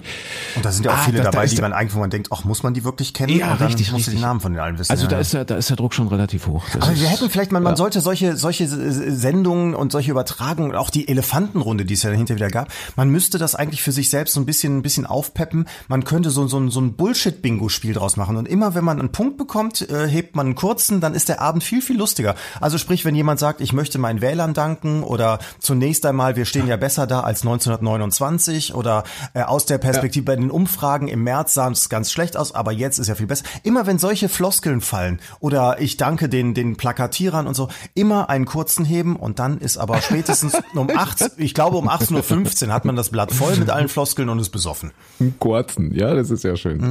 Und 0.56 0.66
da 0.66 0.72
sind 0.72 0.84
ja 0.86 0.94
auch 0.94 0.96
Ah, 0.98 1.04
viele 1.06 1.18
da- 1.20 1.26
da 1.26 1.32
dabei, 1.32 1.46
ist 1.46 1.56
die 1.56 1.62
man 1.62 1.74
eigentlich, 1.74 1.94
wo 1.94 2.00
man 2.00 2.10
denkt, 2.10 2.30
ach, 2.32 2.44
muss 2.44 2.64
man 2.64 2.74
die 2.74 2.84
wirklich 2.84 3.14
kennen? 3.14 3.38
Ja, 3.38 3.54
richtig, 3.54 3.88
muss 3.88 3.92
man 3.92 3.96
richtig. 3.98 4.16
die 4.16 4.22
Namen 4.22 4.40
von 4.40 4.54
den 4.54 4.60
allen 4.62 4.80
wissen. 4.80 4.92
Also 4.92 5.04
ja. 5.04 5.10
da 5.12 5.20
ist 5.20 5.34
der, 5.34 5.46
da 5.46 5.58
ist 5.58 5.70
der 5.70 5.78
Druck 5.78 5.94
schon 5.94 6.08
relativ 6.08 6.48
hoch. 6.48 6.64
Das 6.74 6.82
Aber 6.82 6.92
ist, 6.94 7.02
wir 7.02 7.10
hätten 7.10 7.30
vielleicht 7.30 7.52
mal, 7.52 7.60
man 7.60 7.76
sollte 7.76 8.02
solche, 8.02 8.36
solche 8.36 8.68
Sendungen 8.68 9.76
und 9.76 9.92
solche 9.92 10.10
Übertragungen, 10.12 10.76
auch 10.76 10.90
die 10.90 11.08
Elefantenrunde, 11.08 11.86
die 11.86 11.94
es 11.94 12.04
ja 12.04 12.10
dahinter 12.10 12.36
wieder 12.36 12.50
gab, 12.50 12.70
man 12.96 13.10
müsste 13.10 13.38
das 13.38 13.54
eigentlich 13.54 13.82
für 13.84 13.92
sich 13.92 14.10
selbst 14.10 14.34
so 14.34 14.40
ein 14.40 14.46
bisschen, 14.48 14.78
ein 14.78 14.82
bisschen 14.82 15.06
aufpeppen. 15.06 15.68
Man 15.88 16.04
könnte 16.04 16.30
so, 16.32 16.48
so, 16.48 16.70
so 16.70 16.82
ein 16.82 16.94
Bullshit-Bingo-Spiel 16.98 17.94
draus 17.94 18.18
machen. 18.18 18.38
Und 18.38 18.48
immer 18.48 18.76
wenn 18.76 18.84
man 18.84 19.00
einen 19.00 19.12
Punkt 19.12 19.38
bekommt, 19.38 19.90
äh, 19.90 20.08
hebt 20.08 20.36
man 20.36 20.48
einen 20.48 20.56
kurzen, 20.56 21.02
dann 21.02 21.14
ist 21.14 21.30
der 21.30 21.42
Abend 21.42 21.64
viel, 21.64 21.82
viel 21.82 21.98
lustiger. 21.98 22.36
Also 22.62 22.78
sprich, 22.78 23.06
wenn 23.06 23.16
jemand 23.16 23.40
sagt, 23.40 23.62
ich 23.62 23.74
möchte 23.74 23.98
meinen 23.98 24.22
Wählern 24.22 24.54
danken 24.54 25.04
oder 25.04 25.40
zunächst 25.60 26.06
einmal, 26.06 26.36
wir 26.36 26.46
stehen 26.46 26.68
ja 26.68 26.78
besser 26.78 27.08
da 27.08 27.22
als 27.22 27.42
1929 27.42 28.74
oder 28.74 29.04
äh, 29.34 29.42
aus 29.42 29.66
der 29.66 29.78
Perspektive 29.78 30.26
bei 30.26 30.36
den 30.36 30.52
Umfragen 30.52 31.08
im 31.08 31.24
März 31.24 31.54
sah 31.54 31.70
es 31.70 31.90
ganz 31.90 32.12
schlecht 32.12 32.38
aus, 32.38 32.54
aber 32.54 32.72
jetzt 32.72 33.00
ist 33.00 33.08
ja 33.08 33.16
viel 33.16 33.28
besser. 33.28 33.46
Immer 33.64 33.86
wenn 33.86 34.00
solche 34.00 34.30
Floskeln 34.30 34.82
fallen 34.82 35.20
oder 35.40 35.80
ich 35.80 35.98
danke 35.98 36.30
den, 36.30 36.54
den 36.54 36.76
Plakatierern 36.76 37.48
und 37.48 37.56
so, 37.56 37.70
immer 37.94 38.30
einen 38.30 38.46
kurzen 38.46 38.86
heben 38.86 39.16
und 39.16 39.40
dann 39.40 39.58
ist 39.60 39.78
aber 39.78 40.02
spätestens 40.02 40.58
um 40.76 40.90
18, 40.90 41.32
ich 41.38 41.54
glaube 41.54 41.78
um 41.78 41.90
18.15 41.90 42.68
Uhr 42.68 42.74
hat 42.74 42.86
man 42.86 42.96
das 42.96 43.10
Blatt 43.10 43.32
voll 43.32 43.56
mit 43.58 43.70
allen 43.70 43.90
Floskeln 43.90 44.30
und 44.30 44.40
ist 44.40 44.50
besoffen. 44.50 44.92
Kurzen, 45.40 45.94
ja, 45.94 46.14
das 46.14 46.30
ist 46.30 46.44
ja 46.44 46.56
schön. 46.56 46.85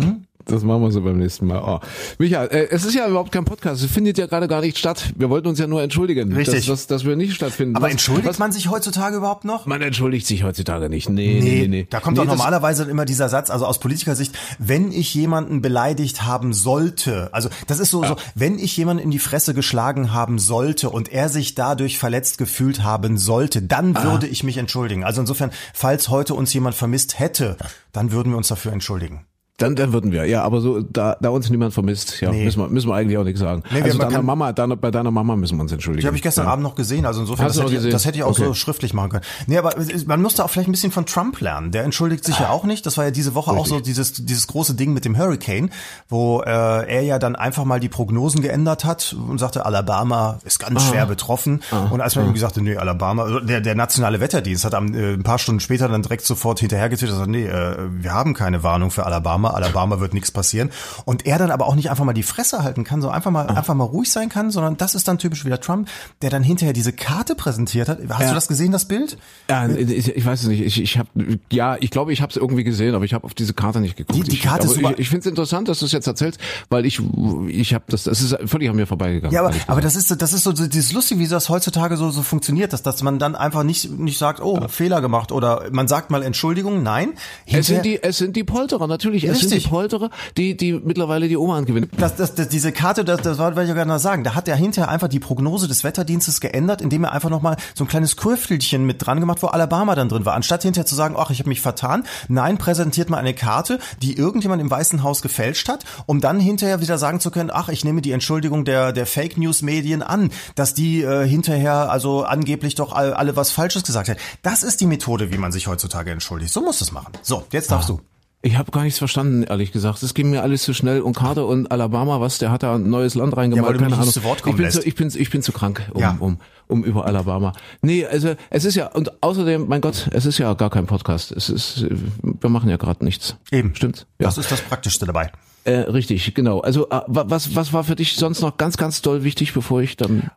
Das 0.47 0.63
machen 0.63 0.83
wir 0.83 0.91
so 0.91 1.01
beim 1.01 1.19
nächsten 1.19 1.47
Mal. 1.47 1.63
Oh. 1.65 1.81
Micha, 2.19 2.45
äh, 2.45 2.69
es 2.71 2.85
ist 2.85 2.95
ja 2.95 3.09
überhaupt 3.09 3.33
kein 3.33 3.45
Podcast. 3.47 3.83
Es 3.83 3.91
findet 3.91 4.19
ja 4.19 4.27
gerade 4.27 4.47
gar 4.47 4.61
nicht 4.61 4.77
statt. 4.77 5.13
Wir 5.17 5.31
wollten 5.31 5.49
uns 5.49 5.59
ja 5.59 5.67
nur 5.67 5.83
entschuldigen, 5.83 6.35
Richtig. 6.35 6.67
Dass, 6.67 6.81
dass, 6.81 6.87
dass 6.87 7.05
wir 7.05 7.17
nicht 7.17 7.35
stattfinden. 7.35 7.77
Aber 7.77 7.87
Was- 7.87 7.93
entschuldigt 7.93 8.29
was, 8.29 8.39
man 8.39 8.53
sich 8.53 8.69
heutzutage 8.69 9.17
überhaupt 9.17 9.45
noch? 9.45 9.65
Man 9.67 9.81
entschuldigt 9.81 10.27
sich 10.27 10.45
heutzutage 10.45 10.91
nicht. 10.91 11.09
Nee, 11.09 11.41
nee, 11.41 11.61
nee. 11.63 11.69
nee. 11.69 11.87
Da 11.89 12.01
kommt 12.01 12.19
nee, 12.19 12.25
doch 12.25 12.29
normalerweise 12.29 12.85
immer 12.85 13.07
dieser 13.07 13.31
Satz, 13.31 13.49
also 13.49 13.65
aus 13.65 13.81
Politikersicht, 13.81 14.37
wenn 14.59 14.93
ich 14.93 15.15
jemanden 15.15 15.63
beleidigt 15.63 16.25
haben 16.25 16.53
sollte, 16.53 17.33
also 17.33 17.49
das 17.67 17.81
ist 17.81 17.91
so, 17.91 18.05
so 18.05 18.17
wenn 18.35 18.59
ich 18.59 18.77
jemanden 18.77 19.03
in 19.03 19.11
die 19.11 19.19
Fresse 19.19 19.55
geschlagen 19.55 20.13
haben 20.13 20.39
sollte 20.39 20.91
und 20.91 21.11
er 21.11 21.31
sich 21.31 21.55
dadurch 21.55 21.99
verletzt 21.99 22.37
gefühlt 22.37 22.83
haben 22.83 23.17
sollte, 23.17 23.63
dann 23.63 23.97
würde 24.03 24.27
ich 24.27 24.45
mich 24.45 24.59
entschuldigen. 24.59 25.05
Also 25.05 25.23
insofern, 25.23 25.51
falls 25.73 26.11
heute 26.11 26.35
uns 26.35 26.53
jemand 26.53 26.75
vermisst 26.75 27.19
hätte, 27.19 27.57
dann 27.93 28.13
würden 28.13 28.33
wir 28.33 28.37
uns 28.37 28.49
dafür 28.49 28.73
entschuldigen. 28.73 29.25
Dann, 29.59 29.77
dann 29.77 29.93
würden 29.93 30.11
wir, 30.11 30.25
ja, 30.25 30.43
aber 30.43 30.61
so, 30.61 30.81
da, 30.81 31.17
da 31.21 31.29
uns 31.29 31.49
niemand 31.49 31.73
vermisst, 31.73 32.21
ja, 32.21 32.29
Nee. 32.33 32.45
müssen, 32.45 32.59
wir, 32.61 32.69
müssen 32.69 32.89
wir 32.89 32.97
eigentlich 32.97 33.17
auch 33.19 33.23
nichts 33.23 33.39
sagen. 33.39 33.63
Nee, 33.73 33.83
also 33.83 33.99
deiner 33.99 34.11
kann- 34.11 34.27
Mama, 34.27 34.53
deiner, 34.53 34.75
bei 34.75 34.91
deiner 34.91 35.13
Mama 35.13 35.37
müssen 35.37 35.57
wir 35.59 35.63
uns 35.63 35.71
entschuldigen. 35.71 36.01
Die 36.01 36.07
habe 36.09 36.17
ich 36.17 36.25
gestern 36.25 36.47
ja. 36.47 36.53
Abend 36.53 36.65
noch 36.65 36.75
gesehen, 36.75 37.07
also 37.07 37.21
insofern, 37.21 37.47
das 37.47 37.61
hätte, 37.61 37.73
ich, 37.73 37.89
das 37.93 38.05
hätte 38.05 38.19
ich 38.19 38.25
auch 38.25 38.35
so 38.37 38.47
Okay. 38.47 38.55
schriftlich 38.55 38.95
machen 38.95 39.11
können. 39.11 39.23
Nee, 39.47 39.57
aber 39.59 39.73
man 40.07 40.21
musste 40.21 40.45
auch 40.45 40.51
vielleicht 40.51 40.69
ein 40.69 40.73
bisschen 40.73 40.91
von 40.91 41.07
Trump 41.07 41.41
lernen. 41.41 41.71
Der 41.71 41.85
entschuldigt 41.85 42.25
sich 42.25 42.37
ja 42.41 42.49
auch 42.51 42.65
nicht. 42.65 42.85
Das 42.85 42.97
war 42.99 43.05
ja 43.05 43.13
diese 43.13 43.37
Woche 43.37 43.53
auch 43.53 43.67
so 43.67 43.79
dieses, 43.79 44.13
dieses 44.15 44.49
große 44.49 44.75
Ding 44.75 44.93
mit 44.93 45.05
dem 45.05 45.17
Hurricane, 45.17 45.71
wo 46.09 46.41
äh, 46.43 46.51
er 46.51 47.03
ja 47.03 47.21
dann 47.21 47.37
einfach 47.37 47.65
mal 47.65 47.79
die 47.79 47.89
Prognosen 47.89 48.43
geändert 48.43 48.85
hat 48.85 49.15
und 49.29 49.39
sagte, 49.39 49.65
Alabama 49.67 50.41
ist 50.45 50.59
ganz 50.59 50.83
Ah. 50.83 50.89
schwer 50.91 51.07
betroffen. 51.07 51.61
Und 51.93 52.01
als 52.01 52.17
man 52.17 52.27
ihm 52.27 52.35
gesagt 52.35 52.57
hat, 52.57 52.63
nee, 52.65 52.77
Alabama, 52.77 53.23
also 53.23 53.39
der, 53.39 53.61
der 53.61 53.77
nationale 53.77 54.19
Wetterdienst 54.19 54.65
hat 54.65 54.75
am, 54.75 54.93
äh, 54.95 55.13
ein 55.15 55.23
paar 55.23 55.39
Stunden 55.39 55.61
später 55.61 55.87
dann 55.89 56.03
direkt 56.03 56.27
sofort 56.27 56.59
hinterhergetwittert 56.59 57.17
und 57.25 57.31
gesagt, 57.31 57.31
nee, 57.31 57.47
äh, 57.47 58.03
wir 58.03 58.13
haben 58.13 58.35
keine 58.35 58.65
Warnung 58.65 58.91
für 58.91 59.07
Alabama. 59.07 59.44
Alabama 59.53 60.01
wird 60.01 60.15
nichts 60.15 60.31
passieren. 60.31 60.71
Und 61.05 61.27
er 61.27 61.39
dann 61.39 61.51
aber 61.51 61.67
auch 61.67 61.75
nicht 61.75 61.91
einfach 61.91 62.05
mal 62.05 62.15
die 62.15 62.23
Fresse 62.23 62.63
halten 62.63 62.85
kann, 62.85 63.01
sondern 63.03 63.17
einfach 63.17 63.31
mal, 63.31 63.47
einfach 63.49 63.75
mal 63.75 63.85
ruhig 63.85 64.11
sein 64.11 64.29
kann, 64.31 64.51
sondern 64.51 64.77
das 64.79 64.95
ist 64.95 65.07
dann 65.09 65.19
typisch 65.19 65.45
wieder 65.45 65.61
Trump, 65.61 65.89
der 66.23 66.31
dann 66.31 66.43
hinterher 66.43 66.73
diese 66.73 66.93
Karte 66.93 67.35
präsentiert 67.35 67.89
hat. 67.89 67.99
Hast 68.09 68.21
Ja. 68.23 68.29
du 68.29 68.35
das 68.35 68.49
gesehen, 68.49 68.73
das 68.73 68.87
Bild? 68.87 69.19
Ja, 69.51 69.69
ich, 69.69 70.09
ich 70.09 70.25
weiß 70.25 70.43
es 70.43 70.49
nicht. 70.49 70.63
Ich, 70.63 70.81
ich 70.81 70.99
habe, 70.99 71.09
ja, 71.53 71.77
ich 71.81 71.91
glaube, 71.91 72.13
ich 72.13 72.23
habe 72.23 72.31
es 72.31 72.37
irgendwie 72.37 72.65
gesehen, 72.65 72.95
aber 72.95 73.05
ich 73.05 73.13
habe 73.15 73.25
auf 73.25 73.35
diese 73.35 73.53
Karte 73.55 73.81
nicht 73.81 73.97
geguckt. 73.97 74.19
Die- 74.19 74.23
die 74.23 74.37
ich, 74.37 74.43
Karte 74.43 74.63
aber 74.65 74.71
ist 74.73 74.77
super. 74.77 74.91
Ich, 74.93 74.99
ich 75.01 75.09
finde 75.09 75.21
es 75.21 75.27
interessant, 75.27 75.69
dass 75.69 75.81
du 75.81 75.87
es 75.87 75.93
jetzt 75.93 76.07
erzählst, 76.07 76.39
weil 76.71 76.87
ich, 76.87 77.01
ich 77.49 77.75
habe 77.75 77.85
das, 77.89 78.05
das 78.05 78.21
ist 78.23 78.37
völlig 78.47 78.71
an 78.71 78.77
mir 78.77 78.87
vorbeigegangen. 78.87 79.35
Ja, 79.35 79.41
aber, 79.45 79.55
aber 79.67 79.81
das 79.81 79.97
ist 79.97 80.09
so, 80.09 80.15
das 80.15 80.33
ist 80.33 80.45
so 80.45 80.55
so 80.55 80.67
dieses 80.67 80.93
lustig, 80.93 81.19
wie 81.19 81.27
das 81.29 81.49
heutzutage 81.49 81.97
so 81.97 82.11
so 82.11 82.23
funktioniert, 82.23 82.73
dass 82.73 82.83
dass 82.83 83.03
man 83.03 83.19
dann 83.19 83.35
einfach 83.35 83.63
nicht 83.65 83.91
nicht 83.99 84.19
sagt, 84.19 84.41
oh 84.41 84.69
Fehler 84.69 85.01
gemacht 85.01 85.33
oder 85.33 85.65
man 85.73 85.89
sagt 85.89 86.11
mal 86.11 86.23
Entschuldigung, 86.23 86.83
nein. 86.83 87.15
es 87.47 87.67
sind 87.67 87.85
die, 87.85 88.03
es 88.03 88.19
sind 88.19 88.37
die 88.37 88.45
Polterer, 88.45 88.87
natürlich. 88.87 89.25
Es 89.25 89.34
Das 89.35 89.41
sind 89.41 89.53
Richtig. 89.53 89.65
die 89.65 89.71
Polterer, 89.71 90.11
die, 90.37 90.57
die 90.57 90.73
mittlerweile 90.73 91.29
die 91.29 91.37
Oma 91.37 91.61
gewinnen. 91.61 91.91
Das, 91.97 92.17
das, 92.17 92.35
das, 92.35 92.49
diese 92.49 92.73
Karte, 92.73 93.05
das, 93.05 93.23
das 93.23 93.39
wollte 93.39 93.63
ich 93.63 93.69
ja 93.69 93.85
noch 93.85 93.99
sagen. 93.99 94.25
Da 94.25 94.35
hat 94.35 94.49
er 94.49 94.57
hinterher 94.57 94.91
einfach 94.91 95.09
die 95.09 95.21
Prognose 95.21 95.69
des 95.69 95.85
Wetterdienstes 95.85 96.41
geändert, 96.41 96.81
indem 96.81 97.05
er 97.05 97.13
einfach 97.13 97.31
nochmal 97.31 97.57
so 97.75 97.85
ein 97.85 97.89
kleines 97.89 98.17
Kurftelchen 98.17 98.87
mit 98.87 99.05
dran 99.05 99.21
gemacht, 99.21 99.43
wo 99.43 99.49
Alabama 99.49 99.95
dann 99.95 100.09
drin 100.09 100.25
war. 100.25 100.35
Anstatt 100.35 100.63
hinterher 100.63 100.87
zu 100.87 100.95
sagen, 100.95 101.15
ach, 101.19 101.31
ich 101.31 101.39
habe 101.39 101.49
mich 101.49 101.61
vertan, 101.61 102.05
nein, 102.29 102.59
präsentiert 102.59 103.11
mal 103.11 103.19
eine 103.19 103.35
Karte, 103.35 103.79
die 104.03 104.17
irgendjemand 104.17 104.61
im 104.61 104.71
Weißen 104.71 105.03
Haus 105.03 105.23
gefälscht 105.23 105.69
hat, 105.69 105.85
um 106.07 106.21
dann 106.21 106.41
hinterher 106.41 106.81
wieder 106.81 106.99
sagen 106.99 107.21
zu 107.21 107.31
können, 107.31 107.51
ach, 107.53 107.69
ich 107.69 107.85
nehme 107.85 108.03
die 108.03 108.13
Entschuldigung 108.13 108.65
der, 108.65 108.93
der 108.93 109.07
Fake 109.07 109.37
News 109.37 109.63
Medien 109.63 110.03
an, 110.03 110.31
dass 110.55 110.75
die 110.75 111.03
äh, 111.03 111.27
hinterher 111.27 111.91
also 111.91 112.25
angeblich 112.25 112.75
doch 112.75 112.93
all, 112.93 113.15
alle 113.15 113.37
was 113.37 113.51
Falsches 113.51 113.83
gesagt 113.85 114.09
haben. 114.09 114.19
Das 114.43 114.63
ist 114.63 114.81
die 114.81 114.87
Methode, 114.87 115.33
wie 115.33 115.39
man 115.39 115.53
sich 115.53 115.67
heutzutage 115.67 116.11
entschuldigt. 116.11 116.53
So 116.53 116.61
muss 116.61 116.81
es 116.81 116.93
machen. 116.93 117.13
So, 117.23 117.45
jetzt 117.51 117.71
darfst 117.71 117.89
du. 117.89 118.01
Ich 118.47 118.59
habe 118.59 118.71
gar 118.73 118.83
nichts 118.83 118.99
verstanden, 118.99 119.43
ehrlich 119.45 119.73
gesagt. 119.73 120.03
Es 120.03 120.13
ging 120.13 120.29
mir 120.29 120.43
alles 120.43 120.63
zu 120.65 120.75
schnell. 120.75 121.01
Und 121.01 121.17
Carter 121.17 121.47
und 121.47 121.71
Alabama, 121.73 122.21
was, 122.21 122.37
der 122.37 122.51
hat 122.51 122.63
da 122.63 122.75
ein 122.75 122.91
neues 122.91 123.15
Land 123.15 123.35
reingemalt. 123.35 123.65
Ja, 123.67 123.73
weil 123.73 123.79
keine 123.79 123.91
nicht 123.93 124.01
Ahnung. 124.01 124.13
zu 124.13 124.23
Wort 124.23 124.43
kommen 124.43 124.53
ich 124.53 124.57
bin 124.59 124.65
lässt. 124.67 124.83
Zu, 124.83 124.87
ich 124.87 124.95
bin, 124.95 125.11
ich 125.17 125.31
bin 125.31 125.41
zu 125.43 125.53
krank, 125.53 125.91
um, 125.95 126.01
Ja. 126.03 126.17
um, 126.21 126.39
um 126.69 126.85
über 126.85 127.07
Alabama. 127.07 127.55
Nee, 127.81 128.05
also 128.05 128.35
es 128.51 128.67
ist 128.67 128.75
ja, 128.75 128.89
und 128.89 129.23
außerdem, 129.23 129.67
mein 129.67 129.81
Gott, 129.81 130.09
es 130.13 130.27
ist 130.27 130.37
ja 130.37 130.53
gar 130.53 130.69
kein 130.69 130.85
Podcast. 130.85 131.33
Es 131.33 131.49
ist, 131.49 131.87
wir 132.23 132.51
machen 132.51 132.69
ja 132.69 132.77
gerade 132.77 133.03
nichts. 133.03 133.37
Eben. 133.51 133.75
Stimmt's? 133.75 134.01
Ja. 134.21 134.27
Das 134.27 134.37
ist 134.37 134.53
das 134.53 134.61
Praktischste 134.61 135.07
dabei. 135.07 135.33
Äh, 135.65 135.73
richtig, 135.91 136.35
genau. 136.35 136.61
Also 136.61 136.91
äh, 136.91 137.01
wa- 137.07 137.25
was, 137.27 137.57
was 137.57 137.73
war 137.73 137.83
für 137.85 137.97
dich 137.97 138.15
sonst 138.17 138.43
noch 138.43 138.59
ganz, 138.59 138.77
ganz 138.77 139.01
doll 139.01 139.25
wichtig, 139.25 139.55
bevor 139.55 139.81
ich 139.81 139.97
dann... 139.97 140.31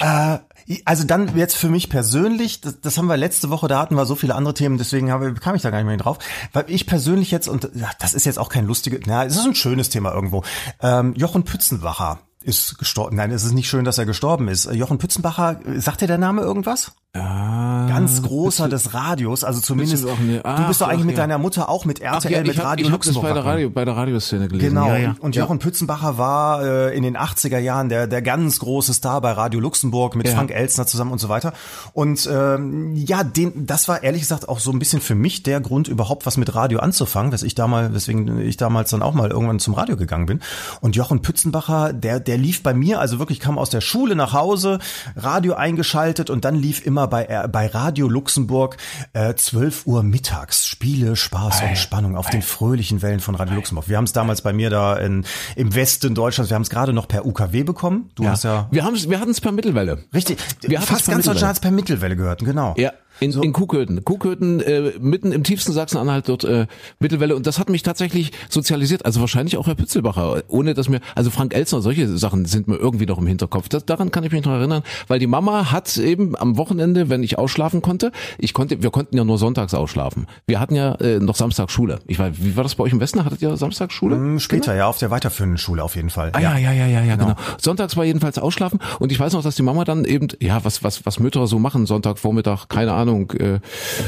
Äh, 0.00 0.38
also 0.84 1.04
dann 1.04 1.36
jetzt 1.36 1.56
für 1.56 1.68
mich 1.68 1.88
persönlich, 1.88 2.60
das, 2.60 2.80
das 2.80 2.98
haben 2.98 3.06
wir 3.06 3.16
letzte 3.16 3.50
Woche, 3.50 3.68
da 3.68 3.80
hatten 3.80 3.94
wir 3.94 4.06
so 4.06 4.14
viele 4.14 4.34
andere 4.34 4.54
Themen, 4.54 4.78
deswegen 4.78 5.10
habe, 5.10 5.34
kam 5.34 5.54
ich 5.54 5.62
da 5.62 5.70
gar 5.70 5.78
nicht 5.78 5.86
mehr 5.86 5.96
drauf. 5.96 6.18
Weil 6.52 6.64
ich 6.68 6.86
persönlich 6.86 7.30
jetzt, 7.30 7.48
und 7.48 7.70
ja, 7.74 7.90
das 8.00 8.14
ist 8.14 8.26
jetzt 8.26 8.38
auch 8.38 8.48
kein 8.48 8.66
lustiges, 8.66 9.00
na, 9.06 9.24
es 9.24 9.36
ist 9.36 9.44
ein 9.44 9.54
schönes 9.54 9.88
Thema 9.88 10.12
irgendwo. 10.12 10.42
Ähm, 10.80 11.14
Jochen 11.14 11.44
Pützenbacher 11.44 12.20
ist 12.42 12.78
gestorben. 12.78 13.16
Nein, 13.16 13.30
es 13.30 13.44
ist 13.44 13.52
nicht 13.52 13.68
schön, 13.68 13.84
dass 13.84 13.98
er 13.98 14.06
gestorben 14.06 14.48
ist. 14.48 14.72
Jochen 14.72 14.98
Pützenbacher, 14.98 15.60
sagt 15.76 16.00
dir 16.00 16.06
der 16.06 16.18
Name 16.18 16.42
irgendwas? 16.42 16.92
Ah, 17.14 17.86
Ganz 17.88 18.22
großer 18.22 18.68
des 18.68 18.92
Radios, 18.92 19.42
also 19.42 19.60
zumindest. 19.62 20.04
ne- 20.04 20.36
du 20.36 20.40
Ach, 20.44 20.68
bist 20.68 20.82
doch 20.82 20.88
eigentlich 20.88 21.00
ach, 21.00 21.06
mit 21.06 21.18
deiner 21.18 21.38
Mutter 21.38 21.70
auch 21.70 21.86
mit 21.86 22.00
RTL, 22.00 22.30
ja, 22.30 22.38
mit 22.42 22.52
ich 22.52 22.58
habe 22.58 22.68
Radio 22.68 22.86
ich 22.86 22.92
hab 22.92 23.00
das 23.00 23.06
Luxemburg. 23.14 23.34
bei 23.34 23.40
der. 23.40 23.44
Radio, 23.50 23.70
bei 23.70 23.84
der 23.86 23.96
Radioszene 23.96 24.46
gelesen. 24.46 24.68
Genau. 24.68 24.88
Ja, 24.88 24.96
ja. 24.98 25.16
Und. 25.20 25.34
Jochen 25.34 25.58
Pützenbacher 25.58 26.18
war 26.18 26.62
äh, 26.62 26.96
in 26.96 27.02
den 27.02 27.16
80er 27.16 27.58
Jahren 27.58 27.88
der, 27.88 28.06
der 28.08 28.20
ganz 28.20 28.58
große 28.58 28.92
Star 28.92 29.20
bei 29.22 29.32
Radio 29.32 29.58
Luxemburg 29.58 30.16
mit. 30.16 30.28
Frank 30.28 30.50
Elstner 30.50 30.86
zusammen 30.86 31.10
und 31.12 31.18
so 31.18 31.30
weiter. 31.30 31.54
Und 31.94 32.28
ähm, 32.30 32.94
ja, 32.94 33.24
den, 33.24 33.66
das 33.66 33.88
war 33.88 34.02
ehrlich 34.02 34.20
gesagt 34.20 34.46
auch 34.48 34.58
so 34.60 34.70
ein 34.70 34.78
bisschen 34.78 35.00
für 35.00 35.14
mich 35.14 35.42
der 35.42 35.60
Grund, 35.60 35.88
überhaupt 35.88 36.26
was 36.26 36.36
mit 36.36 36.54
Radio 36.54 36.80
anzufangen, 36.80 37.32
wes 37.32 37.42
ich 37.42 37.54
damals, 37.54 37.94
weswegen 37.94 38.38
ich 38.38 38.58
damals 38.58 38.90
dann 38.90 39.00
auch 39.02 39.14
mal 39.14 39.30
irgendwann 39.30 39.58
zum 39.60 39.72
Radio 39.72 39.96
gegangen 39.96 40.26
bin. 40.26 40.40
Und 40.82 40.94
Jochen 40.94 41.22
Pützenbacher, 41.22 41.94
der, 41.94 42.20
der 42.20 42.36
lief 42.36 42.62
bei 42.62 42.74
mir, 42.74 43.00
also 43.00 43.18
wirklich 43.18 43.40
kam 43.40 43.56
aus 43.58 43.70
der 43.70 43.80
Schule 43.80 44.14
nach 44.14 44.34
Hause, 44.34 44.78
Radio 45.16 45.54
eingeschaltet 45.54 46.28
und 46.28 46.44
dann 46.44 46.54
lief 46.54 46.84
immer 46.84 46.97
bei, 47.06 47.26
äh, 47.26 47.48
bei 47.48 47.66
Radio 47.66 48.08
Luxemburg 48.08 48.76
äh, 49.12 49.34
12 49.34 49.86
Uhr 49.86 50.02
mittags 50.02 50.66
Spiele, 50.66 51.16
Spaß 51.16 51.62
und 51.62 51.78
Spannung 51.78 52.16
auf 52.16 52.28
den 52.30 52.42
fröhlichen 52.42 53.02
Wellen 53.02 53.20
von 53.20 53.34
Radio 53.34 53.54
Luxemburg. 53.54 53.88
Wir 53.88 53.96
haben 53.96 54.04
es 54.04 54.12
damals 54.12 54.42
bei 54.42 54.52
mir 54.52 54.70
da 54.70 54.96
in, 54.96 55.24
im 55.56 55.74
Westen 55.74 56.14
Deutschlands, 56.14 56.50
wir 56.50 56.54
haben 56.56 56.62
es 56.62 56.70
gerade 56.70 56.92
noch 56.92 57.08
per 57.08 57.26
UKW 57.26 57.62
bekommen. 57.62 58.10
Du 58.14 58.26
hast 58.26 58.44
ja 58.44 58.66
Wir, 58.70 58.84
haben's, 58.84 59.08
wir 59.08 59.20
hatten 59.20 59.30
es 59.30 59.40
per 59.40 59.52
Mittelwelle. 59.52 60.04
richtig, 60.12 60.38
Wir 60.62 60.80
fast 60.80 61.06
ganz. 61.06 61.24
Deutschland 61.24 61.48
hat 61.48 61.56
es 61.56 61.60
per 61.60 61.70
Mittelwelle 61.70 62.16
gehört, 62.16 62.40
genau. 62.44 62.74
Ja, 62.76 62.92
in, 63.20 63.32
in 63.32 63.52
Kuhköthen. 63.52 64.04
Kuhköthen, 64.04 64.60
äh, 64.60 64.92
mitten 65.00 65.32
im 65.32 65.44
tiefsten 65.44 65.72
Sachsen-Anhalt, 65.72 66.28
dort 66.28 66.44
äh, 66.44 66.66
Mittelwelle. 67.00 67.36
Und 67.36 67.46
das 67.46 67.58
hat 67.58 67.68
mich 67.68 67.82
tatsächlich 67.82 68.32
sozialisiert. 68.48 69.04
Also 69.04 69.20
wahrscheinlich 69.20 69.56
auch 69.56 69.66
Herr 69.66 69.74
Pützelbacher. 69.74 70.42
Ohne 70.48 70.74
dass 70.74 70.88
mir, 70.88 71.00
also 71.14 71.30
Frank 71.30 71.54
Elzner, 71.54 71.80
solche 71.80 72.08
Sachen 72.16 72.44
sind 72.44 72.68
mir 72.68 72.76
irgendwie 72.76 73.06
noch 73.06 73.18
im 73.18 73.26
Hinterkopf. 73.26 73.68
Das, 73.68 73.84
daran 73.84 74.10
kann 74.10 74.24
ich 74.24 74.32
mich 74.32 74.44
noch 74.44 74.52
erinnern. 74.52 74.82
Weil 75.06 75.18
die 75.18 75.26
Mama 75.26 75.70
hat 75.70 75.96
eben 75.96 76.36
am 76.36 76.56
Wochenende, 76.56 77.08
wenn 77.08 77.22
ich 77.22 77.38
ausschlafen 77.38 77.82
konnte, 77.82 78.12
ich 78.38 78.54
konnte, 78.54 78.82
wir 78.82 78.90
konnten 78.90 79.16
ja 79.16 79.24
nur 79.24 79.38
sonntags 79.38 79.74
ausschlafen. 79.74 80.26
Wir 80.46 80.60
hatten 80.60 80.74
ja 80.74 80.94
äh, 80.96 81.18
noch 81.18 81.36
Samstag 81.36 81.70
Schule. 81.70 82.00
Ich 82.06 82.18
weiß, 82.18 82.36
wie 82.38 82.56
war 82.56 82.62
das 82.62 82.74
bei 82.74 82.84
euch 82.84 82.92
im 82.92 83.00
Westen? 83.00 83.24
Hattet 83.24 83.42
ihr 83.42 83.56
Samstag 83.56 83.92
Schule? 83.92 84.16
Hm, 84.16 84.40
Später, 84.40 84.74
ja, 84.74 84.86
auf 84.86 84.98
der 84.98 85.10
weiterführenden 85.10 85.58
Schule 85.58 85.82
auf 85.82 85.96
jeden 85.96 86.10
Fall. 86.10 86.30
Ah, 86.32 86.40
ja, 86.40 86.56
ja, 86.58 86.72
ja, 86.72 86.86
ja, 86.86 87.02
ja, 87.02 87.16
genau. 87.16 87.34
Sonntags 87.58 87.96
war 87.96 88.04
jedenfalls 88.04 88.38
ausschlafen 88.38 88.78
und 88.98 89.12
ich 89.12 89.18
weiß 89.18 89.32
noch, 89.32 89.42
dass 89.42 89.56
die 89.56 89.62
Mama 89.62 89.84
dann 89.84 90.04
eben, 90.04 90.28
ja, 90.40 90.64
was, 90.64 90.82
was, 90.82 91.04
was 91.06 91.18
Mütter 91.18 91.46
so 91.46 91.58
machen, 91.58 91.86
Sonntagvormittag, 91.86 92.68
keine 92.68 92.92
Ahnung, 92.92 93.07
äh, 93.08 93.60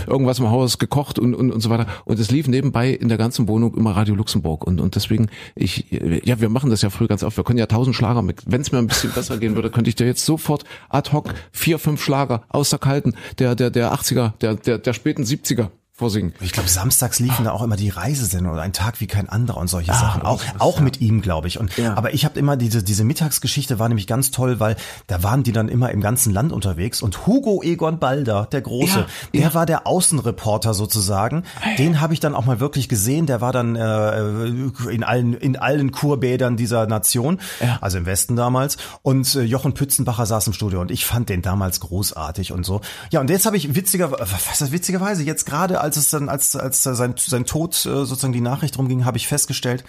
irgendwas 0.06 0.38
im 0.38 0.50
Haus 0.50 0.78
gekocht 0.78 1.18
und, 1.18 1.34
und, 1.34 1.50
und 1.50 1.60
so 1.60 1.70
weiter. 1.70 1.86
Und 2.04 2.18
es 2.18 2.30
lief 2.30 2.48
nebenbei 2.48 2.90
in 2.90 3.08
der 3.08 3.18
ganzen 3.18 3.48
Wohnung 3.48 3.76
immer 3.76 3.96
Radio 3.96 4.14
Luxemburg 4.14 4.66
und, 4.66 4.80
und 4.80 4.94
deswegen, 4.94 5.28
ich, 5.54 5.86
ja, 5.90 6.40
wir 6.40 6.48
machen 6.48 6.70
das 6.70 6.82
ja 6.82 6.90
früh 6.90 7.06
ganz 7.06 7.22
oft. 7.22 7.36
Wir 7.36 7.44
können 7.44 7.58
ja 7.58 7.66
tausend 7.66 7.96
Schlager 7.96 8.22
mit. 8.22 8.42
Wenn 8.46 8.60
es 8.60 8.72
mir 8.72 8.78
ein 8.78 8.86
bisschen 8.86 9.12
besser 9.12 9.38
gehen 9.38 9.54
würde, 9.54 9.70
könnte 9.70 9.88
ich 9.88 9.96
dir 9.96 10.06
jetzt 10.06 10.24
sofort 10.24 10.64
ad 10.88 11.10
hoc 11.12 11.34
vier, 11.52 11.78
fünf 11.78 12.02
Schlager 12.02 12.42
aus 12.48 12.70
der 12.70 12.78
kalten, 12.78 13.14
der, 13.38 13.54
der, 13.54 13.70
der 13.70 13.92
80er, 13.92 14.32
der, 14.40 14.54
der, 14.54 14.78
der 14.78 14.92
späten 14.92 15.24
70er 15.24 15.68
vorsingen. 16.00 16.32
Ich 16.40 16.52
glaube, 16.52 16.68
samstags 16.68 17.20
liefen 17.20 17.44
da 17.44 17.52
auch 17.52 17.62
immer 17.62 17.76
die 17.76 17.90
Reisesendung 17.90 18.54
oder 18.54 18.62
ein 18.62 18.72
Tag 18.72 19.00
wie 19.00 19.06
kein 19.06 19.28
anderer 19.28 19.58
und 19.58 19.68
solche 19.68 19.92
Sachen. 19.92 20.22
Auch, 20.22 20.42
auch 20.58 20.76
ja. 20.76 20.82
mit 20.82 21.00
ihm, 21.00 21.20
glaube 21.20 21.46
ich. 21.46 21.60
Und, 21.60 21.76
Ja. 21.76 21.94
Aber 21.94 22.14
ich 22.14 22.24
habe 22.24 22.38
immer 22.38 22.56
diese, 22.56 22.82
diese 22.82 23.04
Mittagsgeschichte 23.04 23.78
war 23.78 23.88
nämlich 23.88 24.06
ganz 24.06 24.30
toll, 24.30 24.60
weil 24.60 24.76
da 25.06 25.22
waren 25.22 25.42
die 25.42 25.52
dann 25.52 25.68
immer 25.68 25.90
im 25.90 26.00
ganzen 26.00 26.32
Land 26.32 26.52
unterwegs 26.52 27.02
und 27.02 27.26
Hugo 27.26 27.62
Egon 27.62 27.98
Balder, 27.98 28.48
der 28.50 28.62
Große, 28.62 29.06
Ja, 29.32 29.40
der 29.40 29.54
war 29.54 29.66
der 29.66 29.86
Außenreporter 29.86 30.72
sozusagen. 30.72 31.44
Den 31.76 32.00
habe 32.00 32.14
ich 32.14 32.20
dann 32.20 32.34
auch 32.34 32.46
mal 32.46 32.60
wirklich 32.60 32.88
gesehen. 32.88 33.26
Der 33.26 33.42
war 33.42 33.52
dann 33.52 33.76
äh, 33.76 34.46
in 34.90 35.04
allen, 35.04 35.34
in 35.34 35.56
allen 35.56 35.92
Kurbädern 35.92 36.56
dieser 36.56 36.86
Nation, 36.86 37.40
also 37.80 37.98
im 37.98 38.06
Westen 38.06 38.36
damals. 38.36 38.78
Und 39.02 39.34
äh, 39.34 39.42
Jochen 39.42 39.74
Pützenbacher 39.74 40.24
saß 40.24 40.46
im 40.46 40.52
Studio 40.54 40.80
und 40.80 40.90
ich 40.90 41.04
fand 41.04 41.28
den 41.28 41.42
damals 41.42 41.80
großartig 41.80 42.52
und 42.52 42.64
so. 42.64 42.80
Ja, 43.10 43.20
und 43.20 43.28
jetzt 43.28 43.44
habe 43.44 43.58
ich 43.58 43.74
witziger, 43.74 44.12
was 44.12 44.60
ist 44.60 44.72
witzigerweise, 44.72 45.22
jetzt 45.22 45.44
gerade 45.44 45.80
als 45.80 45.89
es 45.96 46.10
dann, 46.10 46.28
als, 46.28 46.56
als 46.56 46.82
sein, 46.82 47.14
sein 47.16 47.46
Tod 47.46 47.74
äh, 47.74 48.04
sozusagen 48.04 48.32
die 48.32 48.40
Nachricht 48.40 48.78
rumging, 48.78 49.04
habe 49.04 49.16
ich 49.18 49.28
festgestellt, 49.28 49.84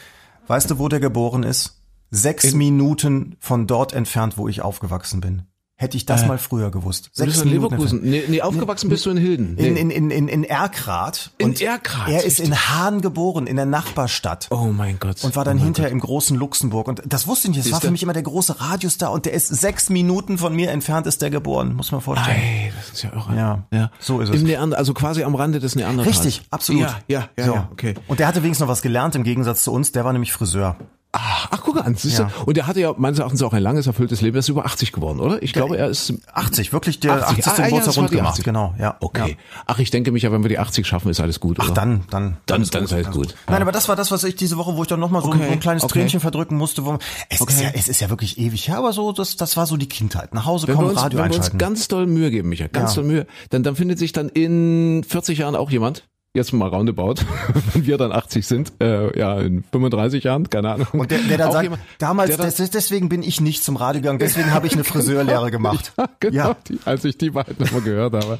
weißt 0.47 0.71
du, 0.71 0.79
wo 0.79 0.87
der 0.87 0.99
geboren 0.99 1.43
ist? 1.43 1.81
Sechs 2.09 2.53
Minuten 2.53 3.37
von 3.39 3.67
dort 3.67 3.93
entfernt, 3.93 4.37
wo 4.37 4.49
ich 4.49 4.61
aufgewachsen 4.61 5.21
bin. 5.21 5.43
Hätte 5.81 5.97
ich 5.97 6.05
das 6.05 6.27
mal 6.27 6.37
früher 6.37 6.69
gewusst. 6.69 7.09
Du 7.17 7.25
bist 7.25 7.37
Sechs 7.37 7.41
in 7.41 7.49
Minuten 7.49 7.73
Leverkusen. 7.73 8.01
Nee, 8.03 8.23
nee, 8.27 8.41
aufgewachsen 8.43 8.87
bist 8.87 9.03
du 9.07 9.09
in 9.09 9.17
Hilden. 9.17 9.55
Nee. 9.55 9.67
in, 9.67 9.77
in, 9.77 9.89
in, 9.89 10.11
in, 10.11 10.27
in 10.27 10.43
Erkrath. 10.43 11.31
In 11.39 11.55
Erkrath, 11.55 12.07
Er 12.07 12.23
ist 12.23 12.39
in. 12.39 12.55
Hahn 12.55 13.01
geboren, 13.01 13.47
in 13.47 13.55
der 13.55 13.65
Nachbarstadt. 13.65 14.47
oh 14.51 14.67
mein 14.67 14.99
Gott. 14.99 15.23
Und 15.23 15.35
war 15.35 15.43
dann 15.43 15.57
oh 15.57 15.63
hinterher 15.63 15.89
im 15.89 15.99
großen 15.99 16.37
Luxemburg. 16.37 16.87
Und 16.87 17.01
das 17.07 17.25
wusste 17.25 17.47
ich 17.47 17.55
nicht. 17.55 17.65
Das 17.65 17.71
war 17.71 17.79
Siehste? 17.79 17.87
für 17.87 17.91
mich 17.93 18.03
immer 18.03 18.13
der 18.13 18.21
große 18.21 18.61
Radiostar. 18.61 19.11
Und 19.11 19.25
der 19.25 19.33
ist 19.33 19.47
sechs 19.47 19.89
Minuten 19.89 20.37
von 20.37 20.55
mir 20.55 20.69
entfernt, 20.69 21.07
ist 21.07 21.19
der 21.23 21.31
geboren. 21.31 21.73
Muss 21.73 21.91
man 21.91 21.99
vorstellen. 22.01 22.37
Ey, 22.39 22.71
das 22.77 22.89
ist 22.91 23.01
ja 23.01 23.11
irre. 23.13 23.35
Ja, 23.35 23.63
ja. 23.73 23.91
so 23.99 24.19
ist 24.19 24.29
es. 24.29 24.35
Im 24.35 24.43
Neander, 24.43 24.77
also 24.77 24.93
quasi 24.93 25.23
am 25.23 25.33
Rande 25.33 25.59
des 25.59 25.75
Neandertals. 25.75 26.15
Richtig, 26.15 26.43
absolut. 26.51 26.83
Ja, 26.83 26.99
ja, 27.07 27.29
ja, 27.39 27.45
So. 27.45 27.53
ja 27.55 27.69
okay. 27.71 27.95
Und 28.07 28.19
der 28.19 28.27
hatte 28.27 28.43
wenigstens 28.43 28.65
noch 28.67 28.71
was 28.71 28.83
gelernt 28.83 29.15
im 29.15 29.23
Gegensatz 29.23 29.63
zu 29.63 29.71
uns. 29.71 29.91
Der 29.93 30.05
war 30.05 30.13
nämlich 30.13 30.31
Friseur. 30.31 30.75
Ach, 31.13 31.47
ach 31.52 31.62
guck 31.62 31.84
an, 31.86 31.95
siehst 31.95 32.19
Ja. 32.19 32.32
Und 32.45 32.58
er 32.58 32.67
hatte 32.67 32.80
ja 32.80 32.93
meines 32.97 33.19
Erachtens 33.19 33.41
auch 33.43 33.52
ein 33.52 33.62
langes, 33.62 33.86
erfülltes 33.86 34.21
Leben. 34.21 34.38
Er 34.38 34.39
ist 34.39 34.47
über 34.47 34.65
80 34.65 34.93
geworden, 34.93 35.19
oder? 35.19 35.43
Ich 35.43 35.52
glaube, 35.52 35.78
er 35.78 35.88
ist 35.89 36.13
80, 36.34 36.71
wirklich 36.71 37.02
der 37.02 37.28
80. 37.28 37.45
80. 37.47 37.47
Ah, 37.47 37.58
ja, 37.58 37.65
Geburtstag 37.65 37.95
war 37.97 38.04
rund 38.04 38.12
gemacht. 38.12 38.30
80. 38.32 38.45
Genau, 38.45 38.74
ja. 38.80 38.95
okay. 39.02 39.30
Ja. 39.32 39.36
Ach, 39.67 39.80
ich 39.80 39.91
denke 39.91 40.12
mich 40.13 40.24
ja, 40.24 40.32
wenn 40.32 40.41
wir 40.41 40.47
die 40.50 40.58
80 40.60 40.88
schaffen, 40.88 41.10
ist 41.12 41.19
alles 41.19 41.41
gut. 41.41 41.58
Ach, 41.60 41.65
oder? 41.65 41.74
dann, 41.74 42.04
dann, 42.10 42.24
Dann- 42.32 42.38
dann 42.45 42.62
ist 42.62 42.76
alles 42.76 42.91
Ganz 42.91 43.12
gut. 43.15 43.36
Nein, 43.47 43.58
Ja. 43.58 43.62
aber 43.62 43.74
das 43.74 43.89
war 43.89 43.97
das, 43.97 44.10
was 44.12 44.24
ich 44.24 44.36
diese 44.38 44.56
Woche, 44.58 44.78
wo 44.78 44.84
ich 44.84 44.88
dann 44.88 45.02
nochmal 45.02 45.21
so, 45.21 45.32
ein- 45.32 45.38
Okay, 45.38 45.47
so 45.47 45.52
ein 45.54 45.60
kleines 45.60 45.84
okay. 45.84 46.00
Tränchen 46.00 46.21
verdrücken 46.21 46.58
musste. 46.58 46.86
Wo, 46.86 46.97
es, 47.28 47.36
ist 47.36 47.41
Okay. 47.41 47.63
ja, 47.63 47.69
es 47.74 47.89
ist 47.89 48.00
ja 48.00 48.10
wirklich 48.10 48.38
ewig 48.38 48.69
her, 48.69 48.78
aber 48.78 48.93
so, 48.93 49.12
das, 49.12 49.36
das 49.36 49.58
war 49.58 49.65
so 49.65 49.76
die 49.76 49.89
Kindheit. 49.89 50.34
Nach 50.34 50.45
Hause 50.45 50.67
Wenn 50.67 50.76
wir, 50.76 50.78
kommen, 50.78 50.89
uns, 50.91 51.00
Radio 51.02 51.19
wenn 51.19 51.26
wir 51.26 51.36
uns 51.36 51.38
einschalten. 51.47 51.58
ganz 51.58 51.88
doll 51.89 52.06
Mühe 52.08 52.32
geben, 52.32 52.47
Micha, 52.47 52.67
ganz 52.67 52.91
Ja. 52.95 53.02
doll 53.02 53.12
Mühe, 53.12 53.28
dann, 53.50 53.63
dann 53.63 53.76
findet 53.76 54.00
sich 54.00 54.13
dann 54.13 54.30
in 54.30 55.04
40 55.04 55.39
Jahren 55.39 55.58
auch 55.58 55.69
jemand, 55.71 56.06
jetzt 56.33 56.53
mal 56.53 56.69
roundabout, 56.69 57.15
wenn 57.73 57.85
wir 57.85 57.97
dann 57.97 58.11
80 58.11 58.47
sind, 58.47 58.71
äh, 58.81 59.17
ja, 59.19 59.39
in 59.39 59.63
35 59.71 60.23
Jahren, 60.23 60.49
keine 60.49 60.71
Ahnung. 60.71 60.87
Und 60.93 61.11
der, 61.11 61.19
der 61.19 61.37
dann 61.37 61.47
Auch 61.49 61.53
sagt, 61.53 61.63
jemand, 61.63 61.81
damals, 61.99 62.37
dann- 62.37 62.49
des, 62.49 62.69
deswegen 62.69 63.09
bin 63.09 63.21
ich 63.21 63.41
nicht 63.41 63.63
zum 63.63 63.75
Radio 63.75 64.01
gegangen, 64.01 64.19
deswegen 64.19 64.51
habe 64.53 64.65
ich 64.67 64.73
eine 64.73 64.83
Friseurlehre 64.85 65.51
gemacht. 65.51 65.93
Ja, 66.01 66.09
genau. 66.19 66.35
Ja. 66.49 66.55
Die, 66.67 66.79
als 66.85 67.03
ich 67.05 67.17
die 67.17 67.31
beiden 67.31 67.55
nochmal 67.59 67.81
gehört 67.81 68.13
habe, 68.13 68.39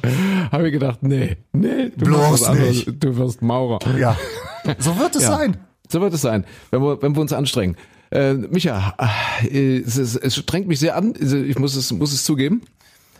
habe 0.50 0.66
ich 0.68 0.72
gedacht, 0.72 1.02
nee, 1.02 1.36
nee, 1.52 1.90
du 1.96 2.06
Bloß 2.06 2.44
anderes. 2.44 2.86
nicht. 2.86 3.04
Du 3.04 3.16
wirst 3.16 3.42
Maurer. 3.42 3.78
Ja. 3.98 4.16
So 4.78 4.98
wird 4.98 5.14
es 5.16 5.22
Ja. 5.24 5.36
sein. 5.36 5.56
So 5.90 6.00
wird 6.00 6.14
es 6.14 6.22
sein, 6.22 6.44
wenn 6.70 6.80
wir, 6.82 7.02
wenn 7.02 7.14
wir 7.14 7.20
uns 7.20 7.32
anstrengen. 7.32 7.76
Äh, 8.10 8.34
Micha, 8.34 8.94
äh, 9.50 9.78
es, 9.78 9.96
ist, 9.96 10.16
es 10.16 10.34
strengt 10.36 10.66
mich 10.68 10.80
sehr 10.80 10.96
an, 10.96 11.12
also 11.20 11.36
ich 11.36 11.58
muss 11.58 11.76
es, 11.76 11.92
muss 11.92 12.12
es 12.12 12.24
zugeben. 12.24 12.62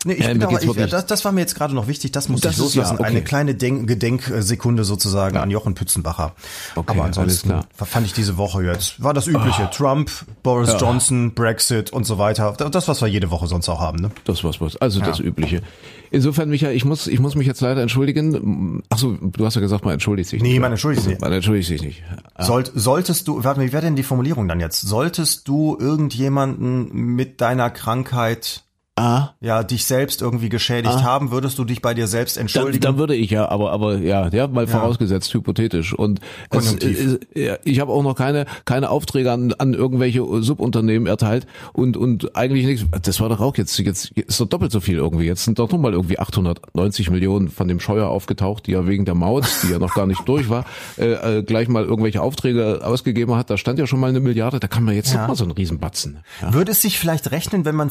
Nee, 0.05 0.13
ich 0.13 0.25
Ja, 0.25 0.33
bin 0.33 0.43
aber, 0.43 0.61
ich, 0.61 0.89
das, 0.89 1.05
das 1.05 1.23
war 1.25 1.31
mir 1.31 1.41
jetzt 1.41 1.55
gerade 1.55 1.73
noch 1.73 1.87
wichtig, 1.87 2.11
das 2.11 2.29
muss 2.29 2.41
Das 2.41 2.53
ich 2.53 2.57
loslassen. 2.59 2.95
ja, 2.95 2.99
okay. 2.99 3.09
Eine 3.09 3.21
kleine 3.23 3.55
Denk 3.55 3.87
Gedenksekunde 3.87 4.83
sozusagen 4.83 5.37
an 5.37 5.49
Jochen 5.51 5.75
Pützenbacher. 5.75 6.33
Okay, 6.75 6.91
aber 6.97 7.05
ansonsten 7.05 7.53
fand 7.73 8.05
ich 8.05 8.13
diese 8.13 8.37
Woche 8.37 8.63
jetzt, 8.63 9.01
war 9.01 9.13
das 9.13 9.27
übliche. 9.27 9.69
Trump, 9.71 10.11
Boris 10.43 10.75
Johnson, 10.79 11.33
Brexit 11.33 11.91
und 11.91 12.05
so 12.05 12.17
weiter. 12.17 12.53
Das, 12.53 12.87
was 12.87 13.01
wir 13.01 13.07
jede 13.07 13.31
Woche 13.31 13.47
sonst 13.47 13.69
auch 13.69 13.79
haben. 13.79 13.99
Ne? 13.99 14.11
Das 14.25 14.43
was 14.43 14.59
was. 14.61 14.75
Also 14.77 14.99
das 14.99 15.19
Übliche. 15.19 15.61
Insofern, 16.11 16.49
Michael, 16.49 16.75
ich 16.75 16.85
muss, 16.85 17.07
ich 17.07 17.19
muss 17.19 17.33
mich 17.33 17.47
jetzt 17.47 17.61
leider 17.61 17.81
entschuldigen. 17.81 18.83
Ach 18.89 18.99
so, 18.99 19.13
du 19.13 19.45
hast 19.45 19.55
ja 19.55 19.61
gesagt, 19.61 19.83
man 19.83 19.93
entschuldigt 19.93 20.29
sich 20.29 20.43
Nee, 20.43 20.49
nicht. 20.51 20.59
man 20.61 20.71
entschuldigt 20.71 21.03
sich. 21.05 21.19
Man 21.19 21.31
entschuldigt 21.33 21.67
sich 21.67 21.81
nicht. 21.81 22.03
Sollt, 22.37 22.71
solltest 22.75 23.27
du, 23.27 23.43
warte 23.43 23.59
mal, 23.59 23.65
wie 23.67 23.73
wäre 23.73 23.81
denn 23.81 23.95
die 23.95 24.03
Formulierung 24.03 24.47
dann 24.47 24.59
jetzt? 24.59 24.81
Solltest 24.81 25.47
du 25.47 25.75
irgendjemanden 25.79 26.91
mit 26.93 27.41
deiner 27.41 27.71
Krankheit 27.71 28.63
Ah, 28.95 29.29
ja 29.41 29.63
dich 29.63 29.85
selbst 29.85 30.21
irgendwie 30.21 30.49
geschädigt 30.49 31.03
haben, 31.03 31.31
würdest 31.31 31.57
du 31.57 31.65
dich 31.65 31.81
bei 31.81 31.95
dir 31.95 32.05
selbst 32.05 32.37
dann, 32.37 32.41
entschuldigen? 32.41 32.81
dann 32.81 32.97
würde 32.99 33.15
ich 33.15 33.31
ja, 33.31 33.49
aber 33.49 33.71
aber 33.71 33.97
ja, 33.97 34.27
ja, 34.27 34.47
mal 34.47 34.67
vorausgesetzt 34.67 35.33
hypothetisch 35.33 35.93
und 35.93 36.19
es, 36.19 36.49
Konjunktiv. 36.49 37.19
ja, 37.33 37.57
ich 37.63 37.79
habe 37.79 37.91
auch 37.91 38.03
noch 38.03 38.15
keine 38.15 38.45
keine 38.65 38.91
Aufträge 38.91 39.31
an, 39.31 39.51
an 39.57 39.73
irgendwelche 39.73 40.23
Subunternehmen 40.43 41.07
erteilt 41.07 41.47
und 41.73 41.97
und 41.97 42.35
eigentlich 42.35 42.67
nichts. 42.67 42.85
Das 43.01 43.19
war 43.19 43.29
doch 43.29 43.39
auch 43.39 43.57
jetzt 43.57 43.79
jetzt 43.79 44.11
ist 44.11 44.39
doch 44.39 44.45
doppelt 44.47 44.71
so 44.71 44.79
viel 44.79 44.97
irgendwie. 44.97 45.25
Jetzt 45.25 45.43
sind 45.45 45.57
doch 45.57 45.71
noch 45.71 45.79
mal 45.79 45.93
irgendwie 45.93 46.19
890 46.19 47.09
Millionen 47.09 47.49
von 47.49 47.67
dem 47.67 47.79
Scheuer 47.79 48.09
aufgetaucht, 48.09 48.67
die 48.67 48.73
ja 48.73 48.85
wegen 48.87 49.05
der 49.05 49.15
Maut, 49.15 49.45
die 49.63 49.71
ja 49.71 49.79
noch 49.79 49.95
gar 49.95 50.05
nicht 50.05 50.21
durch 50.27 50.49
war, 50.49 50.65
äh, 50.99 51.39
äh, 51.39 51.43
gleich 51.43 51.67
mal 51.67 51.83
irgendwelche 51.83 52.21
Aufträge 52.21 52.81
ausgegeben 52.85 53.33
hat. 53.35 53.49
Da 53.49 53.57
stand 53.57 53.79
ja 53.79 53.87
schon 53.87 53.99
mal 53.99 54.09
eine 54.09 54.19
Milliarde. 54.19 54.59
Da 54.59 54.67
kann 54.67 54.83
man 54.83 54.93
jetzt 54.93 55.11
Ja. 55.13 55.21
noch 55.21 55.29
mal 55.29 55.35
so 55.35 55.45
einen 55.45 55.53
Riesenbatzen. 55.53 56.19
Ja. 56.43 56.53
Würde 56.53 56.73
es 56.73 56.81
sich 56.83 56.99
vielleicht 56.99 57.31
rechnen, 57.31 57.65
wenn 57.65 57.73
man 57.75 57.89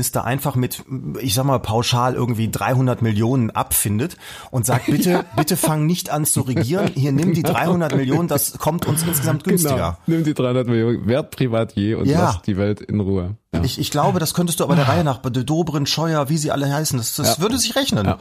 CSU-Verkehrsminister 0.00 0.24
einfach 0.24 0.54
mit, 0.54 0.84
ich 1.20 1.34
sag 1.34 1.44
mal, 1.44 1.58
pauschal 1.58 2.14
irgendwie 2.14 2.50
300 2.50 3.02
Millionen 3.02 3.50
abfindet 3.50 4.16
und 4.50 4.66
sagt, 4.66 4.86
bitte, 4.86 5.24
bitte 5.36 5.56
fang 5.56 5.86
nicht 5.86 6.10
an 6.10 6.24
zu 6.24 6.42
regieren, 6.42 6.90
hier 6.94 7.12
nimm 7.12 7.34
die 7.34 7.42
300 7.42 7.94
Millionen, 7.94 8.28
das 8.28 8.58
kommt 8.58 8.86
uns 8.86 9.02
insgesamt 9.02 9.44
günstiger. 9.44 9.74
Genau. 9.74 9.96
Nimm 10.06 10.24
die 10.24 10.34
300 10.34 10.66
Millionen, 10.66 11.06
werd 11.06 11.30
Privatier 11.30 11.98
und 11.98 12.06
Ja. 12.06 12.20
lass 12.24 12.42
die 12.42 12.56
Welt 12.56 12.80
in 12.80 13.00
Ruhe. 13.00 13.36
Ja. 13.54 13.62
Ich, 13.62 13.78
ich 13.78 13.90
glaube, 13.90 14.18
das 14.18 14.34
könntest 14.34 14.60
du 14.60 14.64
aber 14.64 14.74
der 14.76 14.88
Reihe 14.88 15.04
nach, 15.04 15.18
De 15.18 15.44
Dobrin, 15.44 15.86
Scheuer, 15.86 16.28
wie 16.28 16.36
sie 16.38 16.50
alle 16.50 16.72
heißen, 16.72 16.98
das, 16.98 17.14
das 17.16 17.36
Ja. 17.36 17.42
würde 17.42 17.58
sich 17.58 17.76
rechnen. 17.76 18.14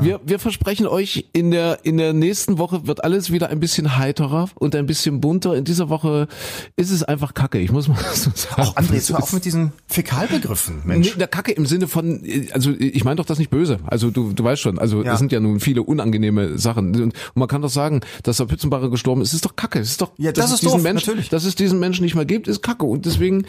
Wir, 0.00 0.20
wir 0.24 0.38
versprechen 0.38 0.86
euch, 0.86 1.26
in 1.32 1.50
der, 1.50 1.78
in 1.84 1.96
der 1.96 2.12
nächsten 2.12 2.58
Woche 2.58 2.86
wird 2.86 3.04
alles 3.04 3.30
wieder 3.32 3.48
ein 3.48 3.60
bisschen 3.60 3.98
heiterer 3.98 4.48
und 4.54 4.74
ein 4.76 4.86
bisschen 4.86 5.20
bunter. 5.20 5.54
In 5.56 5.64
dieser 5.64 5.88
Woche 5.88 6.28
ist 6.76 6.90
es 6.90 7.02
einfach 7.02 7.34
kacke, 7.34 7.58
ich 7.58 7.72
muss 7.72 7.88
mal 7.88 7.96
so 8.14 8.30
sagen. 8.34 8.62
Auch 8.62 8.76
André, 8.76 8.94
jetzt 8.94 9.10
hör 9.10 9.22
auf 9.22 9.32
mit 9.32 9.44
diesen 9.44 9.72
Fäkalbegriffen, 9.88 10.76
Nee, 10.84 10.94
Mensch. 10.94 11.16
der 11.16 11.28
Kacke 11.28 11.52
im 11.52 11.66
Sinne 11.66 11.88
von, 11.88 12.24
äh, 12.24 12.48
also 12.52 12.70
ich 12.78 13.04
meine 13.04 13.16
doch 13.16 13.24
das 13.26 13.38
nicht 13.38 13.50
böse. 13.50 13.78
Also 13.86 14.10
du, 14.10 14.32
du 14.32 14.44
weißt 14.44 14.60
schon, 14.62 14.78
also 14.78 15.02
Ja. 15.02 15.12
es 15.14 15.18
sind 15.18 15.32
ja 15.32 15.40
nun 15.40 15.60
viele 15.60 15.82
unangenehme 15.82 16.58
Sachen. 16.58 17.00
Und 17.00 17.14
man 17.34 17.48
kann 17.48 17.62
doch 17.62 17.70
sagen, 17.70 18.00
dass 18.22 18.38
der 18.38 18.46
Pützenbacher 18.46 18.90
gestorben 18.90 19.22
ist, 19.22 19.32
ist 19.32 19.44
doch 19.44 19.56
Kacke. 19.56 19.78
Es 19.80 19.90
ist 19.90 20.00
doch, 20.02 20.12
Ja, 20.18 20.32
das 20.32 20.44
dass 20.44 20.50
ist 20.50 20.54
es 20.54 20.60
diesen 20.60 20.72
doof, 20.78 20.82
Menschen, 20.82 21.06
natürlich. 21.10 21.28
dass 21.28 21.44
es 21.44 21.54
diesen 21.54 21.78
Menschen 21.80 22.02
nicht 22.04 22.14
mehr 22.14 22.24
gibt, 22.24 22.48
ist 22.48 22.62
Kacke. 22.62 22.84
Und 22.86 23.06
deswegen, 23.06 23.46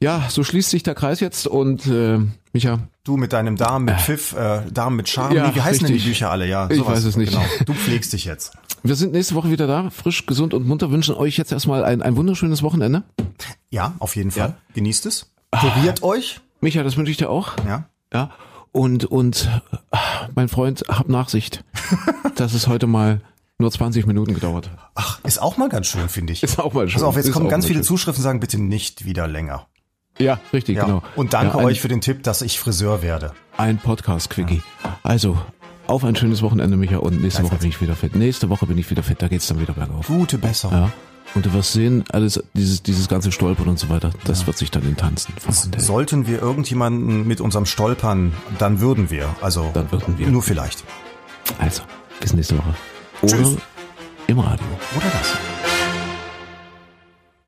ja, 0.00 0.26
so 0.30 0.44
schließt 0.44 0.70
sich 0.70 0.82
der 0.82 0.94
Kreis 0.94 1.20
jetzt 1.20 1.46
und 1.46 1.86
äh, 1.86 2.18
Micha, 2.56 2.78
Du 3.04 3.18
mit 3.18 3.34
deinem 3.34 3.56
Darm 3.56 3.84
mit 3.84 4.00
Pfiff, 4.00 4.32
äh, 4.32 4.62
Darm 4.72 4.96
mit 4.96 5.10
Charme, 5.10 5.36
Ja, 5.36 5.54
wie 5.54 5.60
heißen 5.60 5.80
denn 5.80 5.88
die 5.88 5.92
richtig. 5.94 6.12
Bücher 6.12 6.30
alle? 6.30 6.48
Ja, 6.48 6.70
Ich 6.70 6.78
sowas. 6.78 6.96
weiß 6.96 7.04
es 7.04 7.16
nicht. 7.18 7.32
Genau. 7.32 7.44
Du 7.66 7.74
pflegst 7.74 8.14
dich 8.14 8.24
jetzt. 8.24 8.52
wir 8.82 8.94
sind 8.96 9.12
nächste 9.12 9.34
Woche 9.34 9.50
wieder 9.50 9.66
da, 9.66 9.90
frisch, 9.90 10.24
gesund 10.24 10.54
und 10.54 10.66
munter, 10.66 10.90
wünschen 10.90 11.14
euch 11.14 11.36
jetzt 11.36 11.52
erstmal 11.52 11.84
ein, 11.84 12.00
ein 12.00 12.16
wunderschönes 12.16 12.62
Wochenende. 12.62 13.02
Ja, 13.68 13.92
auf 13.98 14.16
jeden 14.16 14.30
Fall. 14.30 14.48
Ja. 14.48 14.56
Genießt 14.74 15.04
es. 15.04 15.30
Kuriert 15.50 16.02
euch. 16.02 16.40
Micha, 16.62 16.82
das 16.82 16.96
wünsche 16.96 17.10
ich 17.10 17.18
dir 17.18 17.28
auch. 17.28 17.52
Ja. 17.66 17.84
Ja. 18.10 18.30
Und, 18.72 19.04
und 19.04 19.50
ah, 19.90 19.98
mein 20.34 20.48
Freund, 20.48 20.84
hab 20.88 21.10
Nachsicht, 21.10 21.62
dass 22.36 22.54
es 22.54 22.68
heute 22.68 22.86
mal 22.86 23.20
nur 23.58 23.70
20 23.70 24.06
Minuten 24.06 24.32
gedauert 24.32 24.70
hat. 24.70 24.78
Ach, 24.94 25.20
ist 25.24 25.42
auch 25.42 25.58
mal 25.58 25.68
ganz 25.68 25.88
schön, 25.88 26.08
finde 26.08 26.32
ich. 26.32 26.42
Ist 26.42 26.58
auch 26.58 26.72
mal 26.72 26.88
schön. 26.88 26.94
Pass 27.00 27.02
auf, 27.06 27.16
jetzt 27.16 27.26
Ist 27.26 27.32
kommen 27.34 27.50
ganz 27.50 27.66
viele 27.66 27.80
schön. 27.80 27.84
Zuschriften, 27.84 28.22
sagen 28.22 28.40
bitte 28.40 28.58
nicht 28.58 29.04
wieder 29.04 29.26
länger. 29.28 29.66
Ja, 30.18 30.40
richtig, 30.52 30.76
Ja. 30.76 30.84
genau. 30.84 31.02
Und 31.14 31.34
danke 31.34 31.58
ja, 31.58 31.64
euch 31.64 31.80
für 31.80 31.88
den 31.88 32.00
Tipp, 32.00 32.22
dass 32.22 32.42
ich 32.42 32.58
Friseur 32.58 33.02
werde. 33.02 33.32
Ein 33.56 33.78
Podcast-Quickie. 33.78 34.62
Also, 35.02 35.38
auf 35.86 36.04
ein 36.04 36.16
schönes 36.16 36.42
Wochenende, 36.42 36.76
Micha, 36.76 36.98
und 36.98 37.20
nächste 37.22 37.42
Woche 37.42 37.56
bin 37.56 37.68
ich 37.68 37.80
wieder 37.80 37.94
fit. 37.96 38.14
Nächste 38.16 38.48
Woche 38.48 38.66
bin 38.66 38.76
ich 38.78 38.90
wieder 38.90 39.02
fit, 39.02 39.20
da 39.20 39.28
geht's 39.28 39.46
dann 39.46 39.60
wieder 39.60 39.72
bergauf. 39.74 40.06
Gute 40.06 40.38
Besserung. 40.38 40.76
Ja. 40.76 40.92
Und 41.34 41.44
du 41.44 41.52
wirst 41.52 41.72
sehen, 41.72 42.04
alles, 42.12 42.42
dieses, 42.54 42.82
dieses 42.82 43.08
ganze 43.08 43.30
Stolpern 43.32 43.68
und 43.68 43.78
so 43.78 43.88
weiter, 43.88 44.10
das 44.24 44.46
wird 44.46 44.56
sich 44.56 44.70
dann 44.70 44.84
in 44.84 44.96
Tanzen 44.96 45.34
verwandeln. 45.38 45.84
Sollten 45.84 46.26
wir 46.26 46.40
irgendjemanden 46.40 47.26
mit 47.26 47.40
unserem 47.40 47.66
Stolpern, 47.66 48.32
dann 48.58 48.80
würden 48.80 49.10
wir. 49.10 49.28
Also 49.42 49.70
Dann 49.74 49.90
würden 49.92 50.16
wir. 50.18 50.28
nur 50.28 50.42
vielleicht. 50.42 50.84
Also, 51.58 51.82
bis 52.20 52.32
nächste 52.32 52.56
Woche. 52.56 52.74
Oder 53.22 53.36
Tschüss. 53.36 53.56
im 54.28 54.38
Radio. 54.38 54.66
Oder 54.96 55.06
das. 55.12 55.65